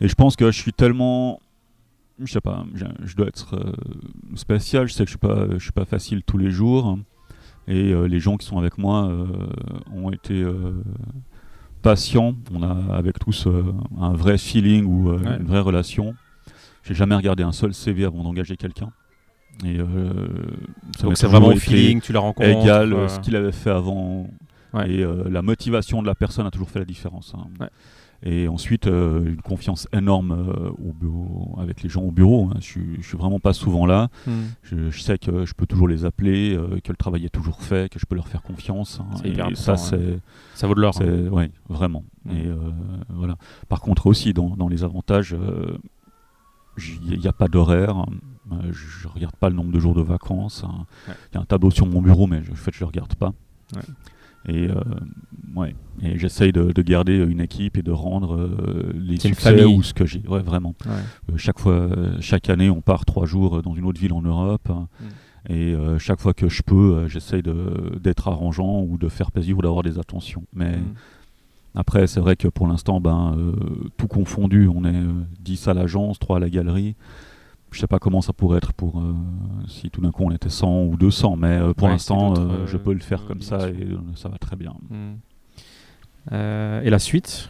[0.00, 1.40] Et je pense que je suis tellement,
[2.24, 3.72] je sais pas, je, dois être euh,
[4.36, 4.88] spécial.
[4.88, 6.98] Je sais que je suis pas, je suis pas facile tous les jours.
[7.68, 9.26] Et euh, les gens qui sont avec moi euh,
[9.94, 10.82] ont été euh,
[11.82, 12.34] patients.
[12.52, 13.46] On a avec tous
[13.98, 15.36] un vrai feeling ou Ouais.
[15.38, 16.14] une vraie relation.
[16.82, 18.90] J'ai jamais regardé un seul CV avant d'engager quelqu'un.
[19.64, 19.76] Et
[20.96, 22.48] ça Donc c'est vraiment feeling, tu la rencontres.
[22.48, 24.26] égal ce qu'il avait fait avant.
[24.72, 24.90] Ouais.
[24.90, 27.34] Et la motivation de la personne a toujours fait la différence.
[27.36, 27.46] hein.
[27.60, 27.68] Ouais.
[28.22, 32.50] Et ensuite, euh, une confiance énorme euh, au bureau, avec les gens au bureau.
[32.52, 32.58] hein.
[32.60, 34.10] Je, je suis vraiment pas souvent là.
[34.26, 34.30] hmm.
[34.62, 37.62] Je, je sais que je peux toujours les appeler, euh, que le travail est toujours
[37.62, 39.00] fait, que je peux leur faire confiance.
[39.00, 39.16] hein.
[39.24, 40.18] Et ça, important, c'est
[40.54, 40.94] Ça vaut de l'or.
[41.00, 41.28] hein.
[41.28, 42.04] ouais, vraiment.
[42.26, 42.30] Mm.
[42.32, 42.52] Et
[43.08, 43.36] voilà.
[43.70, 45.34] Par contre aussi dans, dans les avantages,
[46.78, 48.04] il n'y a pas d'horaire.
[48.52, 50.64] Euh, je ne regarde pas le nombre de jours de vacances.
[50.66, 50.86] hein.
[51.06, 51.16] Il Ouais.
[51.34, 53.14] y a un tableau sur mon bureau, mais je- en fait je ne le regarde
[53.14, 53.32] pas.
[53.74, 53.82] Ouais.
[54.48, 54.74] Et euh,
[55.54, 55.74] ouais.
[56.02, 59.92] Et j'essaye de, de garder une équipe et de rendre euh, les succès ou ce
[59.92, 60.22] que j'ai.
[60.28, 60.74] Ouais, vraiment.
[60.86, 60.92] Ouais.
[61.32, 61.88] Euh, chaque fois,
[62.20, 64.68] chaque année, on part trois jours dans une autre ville en Europe.
[64.68, 65.04] Mm.
[65.52, 69.30] Et euh, chaque fois que je peux, euh, j'essaye de- d'être arrangeant ou de faire
[69.32, 70.44] plaisir ou d'avoir des attentions.
[70.54, 70.94] Mais Hmm.
[71.74, 73.52] après, c'est vrai que pour l'instant, ben, euh,
[73.96, 76.94] tout confondu, on est euh, 10 à l'agence, 3 à la galerie.
[77.72, 79.14] Je sais pas comment ça pourrait être pour euh,
[79.68, 82.66] si tout d'un coup on était 100 ou 200, mais euh, pour Ouais, l'instant, euh,
[82.66, 84.74] je peux le faire comme ça et ça va très bien.
[86.32, 87.48] Euh, et la suite?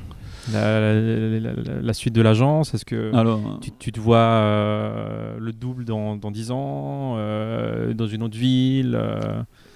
[0.52, 1.52] La, la- la-
[1.82, 6.30] la suite de l'agence, est-ce que Alors, tu, tu te vois le double dans, dans
[6.30, 8.98] 10 ans, dans une autre ville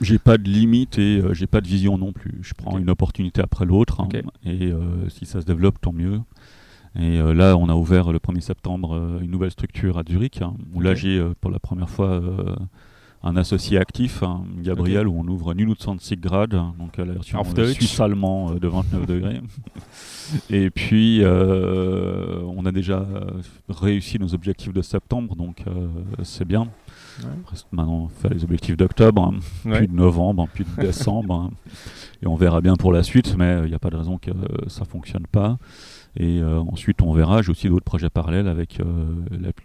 [0.01, 2.39] j'ai pas de limite et j'ai pas de vision non plus.
[2.43, 4.09] Je prends une opportunité après l'autre hein,
[4.45, 4.73] et
[5.09, 6.21] si ça se développe, tant mieux.
[6.99, 10.41] Et euh, là, on a ouvert le 1er septembre euh, une nouvelle structure à Zurich,
[10.43, 12.21] hein, où là j'ai euh, pour la première fois
[13.27, 17.39] un associé actif, hein, Gabriel, où on ouvre 29 grades, hein, donc la version
[17.75, 19.41] suisse-allemand de 29 degrés.
[20.51, 23.07] Et puis, on a déjà
[23.69, 25.65] réussi nos objectifs de septembre, donc
[26.23, 26.69] c'est bien.
[27.23, 27.29] Ouais.
[27.51, 29.39] Reste maintenant faire les objectifs d'octobre, hein,
[29.71, 29.79] Ouais.
[29.79, 31.35] puis de novembre, puis de décembre.
[31.35, 31.51] hein.
[32.23, 34.31] Et on verra bien pour la suite, mais il n'y a pas de raison que
[34.31, 34.35] euh,
[34.69, 35.59] ça fonctionne pas.
[36.17, 37.43] Et euh, ensuite, on verra.
[37.43, 38.85] J'ai aussi d'autres projets parallèles avec euh,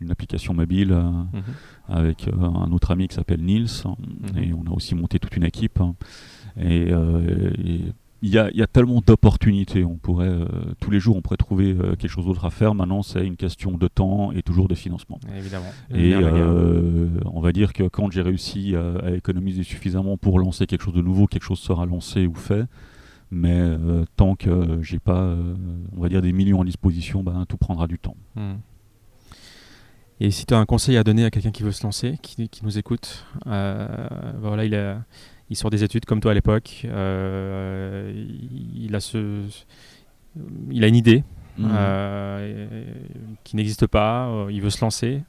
[0.02, 1.44] une application mobile, euh, Mhm.
[1.90, 3.84] avec un autre ami qui s'appelle Nils.
[3.86, 4.44] Mhm.
[4.44, 5.80] Et on a aussi monté toute une équipe.
[5.80, 5.96] hein.
[6.60, 6.92] Et
[8.22, 9.86] il y, a, il y a tellement d'opportunités.
[9.86, 10.46] On pourrait euh,
[10.82, 12.76] tous les jours, on pourrait trouver euh, quelque chose d'autre à faire.
[12.76, 15.20] Maintenant, c'est une question de temps et toujours de financement.
[15.38, 15.72] Évidemment.
[15.94, 20.84] Et euh, on va dire que quand j'ai réussi à économiser suffisamment pour lancer quelque
[20.84, 22.66] chose de nouveau, quelque chose sera lancé ou fait.
[23.32, 25.56] Mais euh, tant que j'ai pas, euh,
[25.96, 28.16] on va dire, des millions à disposition, ben, tout prendra du temps.
[28.36, 28.56] Hmm.
[30.20, 32.50] Et si tu as un conseil à donner à quelqu'un qui veut se lancer, qui,
[32.50, 33.88] qui nous écoute, euh,
[34.42, 35.02] voilà, il, a,
[35.50, 38.12] il sort des études comme toi à l'époque, euh,
[38.76, 39.44] il, a ce,
[40.72, 41.24] il a une idée
[41.62, 42.84] euh,
[43.44, 45.22] qui n'existe pas, euh, il veut se lancer.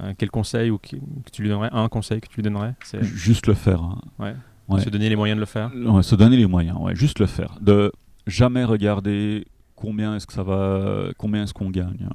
[0.00, 2.74] Euh, quel conseil ou qui- que tu lui donnerais Un conseil que tu lui donnerais
[3.02, 3.82] Juste le faire.
[3.82, 4.00] hein.
[4.20, 4.34] ouais,
[4.76, 4.80] Ouais.
[4.80, 5.70] se donner les moyens de le faire.
[5.74, 7.56] Ouais, se donner les moyens, ouais, juste le faire.
[7.60, 7.92] De
[8.26, 9.46] jamais regarder
[9.76, 12.08] combien est-ce que ça va, combien est-ce qu'on gagne.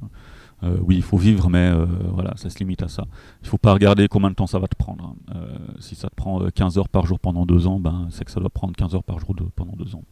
[0.62, 1.84] Euh, oui, il faut vivre, mais euh,
[2.14, 3.04] voilà, ça se limite à ça.
[3.42, 5.14] Il faut pas regarder combien de temps ça va te prendre.
[5.34, 8.24] Euh, si ça te prend euh, 15 heures par jour pendant deux ans, ben, c'est
[8.24, 10.04] que ça doit prendre 15 heures par jour de- pendant deux ans.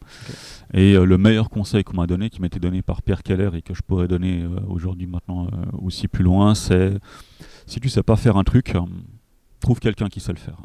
[0.71, 3.63] Et le meilleur conseil qu'on m'a donné, qui m'a été donné par Pierre Keller et
[3.63, 5.47] que je pourrais donner aujourd'hui maintenant
[5.81, 6.93] aussi plus loin, c'est
[7.65, 8.81] si tu sais pas faire un truc, euh,
[9.59, 10.57] trouve quelqu'un qui sait le faire.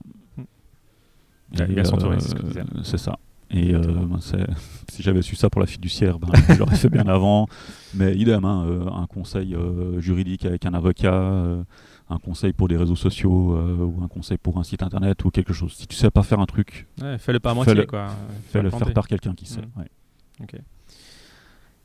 [1.52, 2.62] Bien s'entourer, c'est ce que tu disais.
[2.84, 3.18] c'est ça.
[3.52, 4.18] Et euh, ben,
[4.88, 7.48] si j'avais su ça pour la fiduciaire, ben, je l'aurais fait bien avant.
[7.94, 11.62] Mais idem, hein, euh, un conseil euh, juridique avec un avocat, euh,
[12.08, 15.30] un conseil pour des réseaux sociaux euh, ou un conseil pour un site internet ou
[15.30, 15.72] quelque chose.
[15.74, 17.86] Si tu sais pas faire un truc, Ouais, Fais-le pas à Fais-le- moitié.
[17.86, 18.06] quoi.
[18.52, 18.84] Fais-le planter.
[18.84, 19.62] faire par quelqu'un qui sait.
[19.62, 19.80] Mm.
[19.80, 19.88] ouais.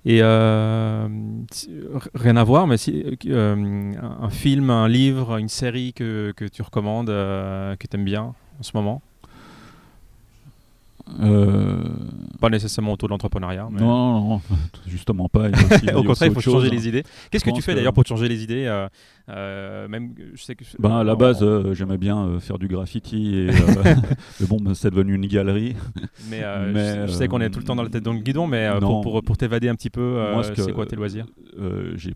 [0.08, 1.08] Et euh,
[2.14, 6.62] rien à voir, mais si, euh, un film, un livre, une série que, que tu
[6.62, 8.22] recommandes, euh, que tu aimes bien
[8.60, 9.02] en ce moment?
[11.22, 11.84] Euh,
[12.42, 13.68] Pas nécessairement autour de l'entrepreneuriat.
[13.72, 13.88] mais- non,
[14.22, 14.42] non, non,
[14.88, 15.50] justement pas.
[15.50, 15.56] Il
[15.96, 17.04] Au contraire, il faut chose, changer les idées.
[17.32, 18.88] Qu'est-ce que tu fais que- d'ailleurs pour te changer les idées euh,
[19.30, 22.68] euh, Même, je sais que Ben, à la base, euh, j'aimais bien euh, faire du
[22.68, 23.54] graffiti, et, euh,
[24.40, 25.76] mais bon, ben, c'est devenu une galerie.
[26.30, 28.20] mais, euh, mais, je, sais- qu'on est tout le temps dans la tête dans le
[28.20, 28.88] guidon, mais euh, non.
[28.88, 31.26] pour, pour, pour t'évader un petit peu, euh, ce c'est quoi tes loisirs?
[31.60, 32.14] Euh, j'ai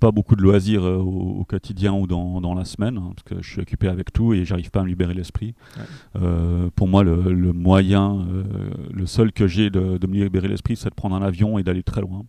[0.00, 3.22] pas beaucoup de loisirs euh, au, au quotidien ou dans, dans la semaine, hein, parce
[3.24, 5.54] que je suis occupé avec tout et j'arrive pas à me libérer l'esprit.
[5.76, 5.82] Ouais.
[6.22, 8.44] Euh, pour moi, le, le moyen, euh,
[8.92, 11.62] le seul que j'ai de, de me libérer l'esprit, c'est de prendre un avion et
[11.62, 12.24] d'aller très loin.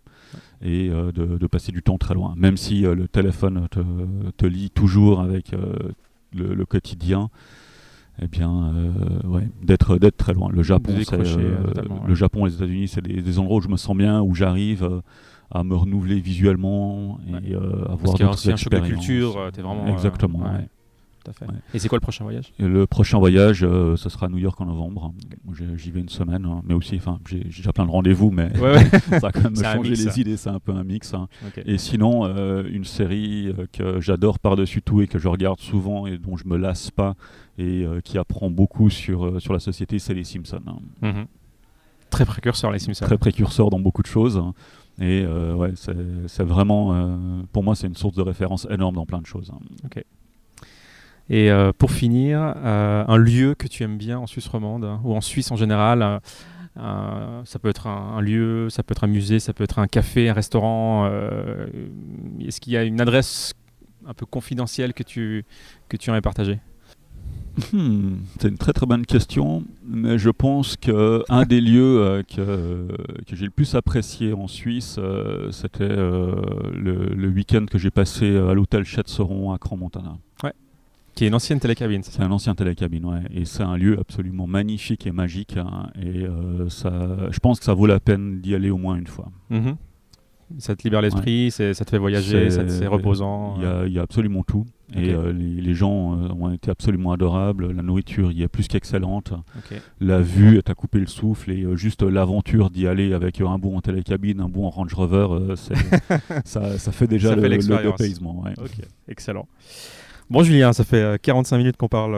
[0.61, 2.33] Et de, de passer du temps très loin.
[2.35, 3.79] Même si le téléphone te,
[4.35, 5.53] te lie toujours avec
[6.33, 7.29] le, le quotidien,
[8.21, 10.49] eh bien, euh, ouais, d'être d'être très loin.
[10.51, 11.53] Le Japon, euh,
[12.05, 12.13] le.
[12.13, 14.99] Japon, les États-Unis, c'est des, des endroits où je me sens bien, où j'arrive euh,
[15.51, 17.55] à me renouveler visuellement et Ouais.
[17.55, 19.87] euh, Parce avoir qu'il y a aussi un choc de culture, euh, vraiment.
[19.87, 20.39] euh, Exactement.
[20.39, 20.69] ouais, ouais.
[21.25, 21.45] Tout à fait.
[21.47, 21.57] Ouais.
[21.73, 22.53] Et c'est quoi le prochain voyage?
[22.59, 25.13] Le prochain voyage, ce sera à New York en novembre.
[25.75, 28.49] J'y vais une semaine, hein, mais aussi, enfin, j'ai déjà plein de rendez-vous, mais
[29.09, 30.21] ça va quand même mix, les ça.
[30.21, 30.37] idées.
[30.37, 31.13] C'est un peu un mix.
[31.13, 31.27] hein.
[31.65, 32.25] Et sinon,
[32.63, 36.55] une série que j'adore par-dessus tout et que je regarde souvent et dont je me
[36.55, 37.15] lasse pas
[37.57, 40.61] et qui apprend beaucoup sur, sur la société, c'est Les Simpsons.
[40.67, 40.77] hein.
[41.01, 41.25] Mhm.
[42.09, 43.05] Très précurseur, les Simpsons.
[43.05, 44.41] Très précurseur dans beaucoup de choses.
[45.01, 47.15] Et euh, ouais, c'est vraiment, euh,
[47.53, 49.51] pour moi, c'est une source de référence énorme dans plein de choses.
[49.53, 49.59] hein.
[51.29, 55.15] Et euh, pour finir, un lieu que tu aimes bien en Suisse romande hein, ou
[55.15, 56.21] en Suisse en général.
[56.75, 59.87] ça peut être un, un lieu, ça peut être un musée, ça peut être un
[59.87, 61.07] café, un restaurant.
[62.39, 63.53] Est-ce qu'il y a une adresse
[64.07, 65.45] un peu confidentielle que tu,
[65.87, 66.59] que tu aimerais partager?
[67.73, 72.23] Hmm, c'est une très très bonne question, mais je pense que un des lieux euh,
[72.23, 72.87] que,
[73.27, 76.35] que j'ai le plus apprécié en Suisse, euh, c'était euh,
[76.73, 80.17] le, le week-end que j'ai passé à l'hôtel Chetzeron à Cran-Montana.
[81.15, 84.47] Qui est une ancienne télécabine, c'est un ancien télécabine, ouais, et c'est un lieu absolument
[84.47, 86.25] magnifique et magique, hein, et
[86.69, 89.29] ça, je pense que ça vaut la peine d'y aller au moins une fois.
[89.49, 89.75] Mhm.
[90.57, 93.55] Ça te libère l'esprit, ça te fait voyager, C'est- reposant.
[93.57, 94.65] Il y, a, il y a absolument tout.
[94.95, 97.71] Et euh, les, les gens euh, ont été absolument adorables.
[97.71, 99.33] La nourriture y est plus qu'excellente.
[99.99, 101.51] La vue est à couper le souffle.
[101.51, 104.91] Et euh, juste l'aventure d'y aller avec un bon en télécabine, un bon en Range
[104.93, 105.53] Rover,
[106.45, 108.41] ça, ça fait déjà Ça fait le, dépaysement.
[108.43, 108.53] ouais.
[108.57, 108.71] Ok,
[109.07, 109.47] excellent.
[110.31, 112.15] Bon Julien, ça fait euh, 45 minutes qu'on parle,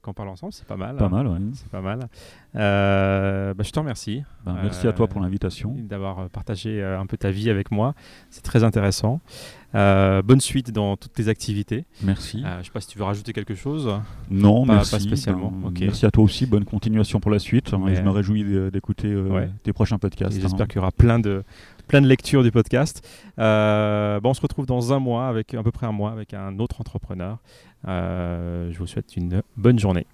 [0.00, 0.96] qu'on parle ensemble, c'est pas mal.
[0.96, 1.08] Pas hein.
[1.08, 1.38] mal, ouais.
[1.54, 2.08] C'est pas mal.
[2.56, 4.22] Euh, bah, je te remercie.
[4.44, 5.74] Ben, merci à toi pour Euh, l'invitation.
[5.78, 7.94] D'avoir euh, partagé un peu ta vie avec moi.
[8.30, 9.20] C'est très intéressant.
[9.74, 11.86] Euh, bonne suite dans toutes tes activités.
[12.02, 12.44] Merci.
[12.60, 13.90] Je sais pas si tu veux rajouter quelque chose.
[14.30, 14.90] non, pas- merci.
[14.92, 15.72] pas spécialement, Ben.
[15.80, 16.44] Merci à toi aussi.
[16.46, 17.72] Bonne continuation pour la suite.
[17.74, 19.48] Mais- Je me réjouis d'écouter Ouais.
[19.62, 20.34] tes prochains podcasts.
[20.36, 20.42] Et hein.
[20.42, 21.42] J'espère qu'il y aura plein de,
[21.92, 23.06] plein de lectures du podcast.
[23.38, 26.32] Euh, bon, on se retrouve dans un mois, avec à peu près un mois, avec
[26.32, 27.36] un autre entrepreneur.
[27.86, 30.06] Euh, je vous souhaite une bonne journée.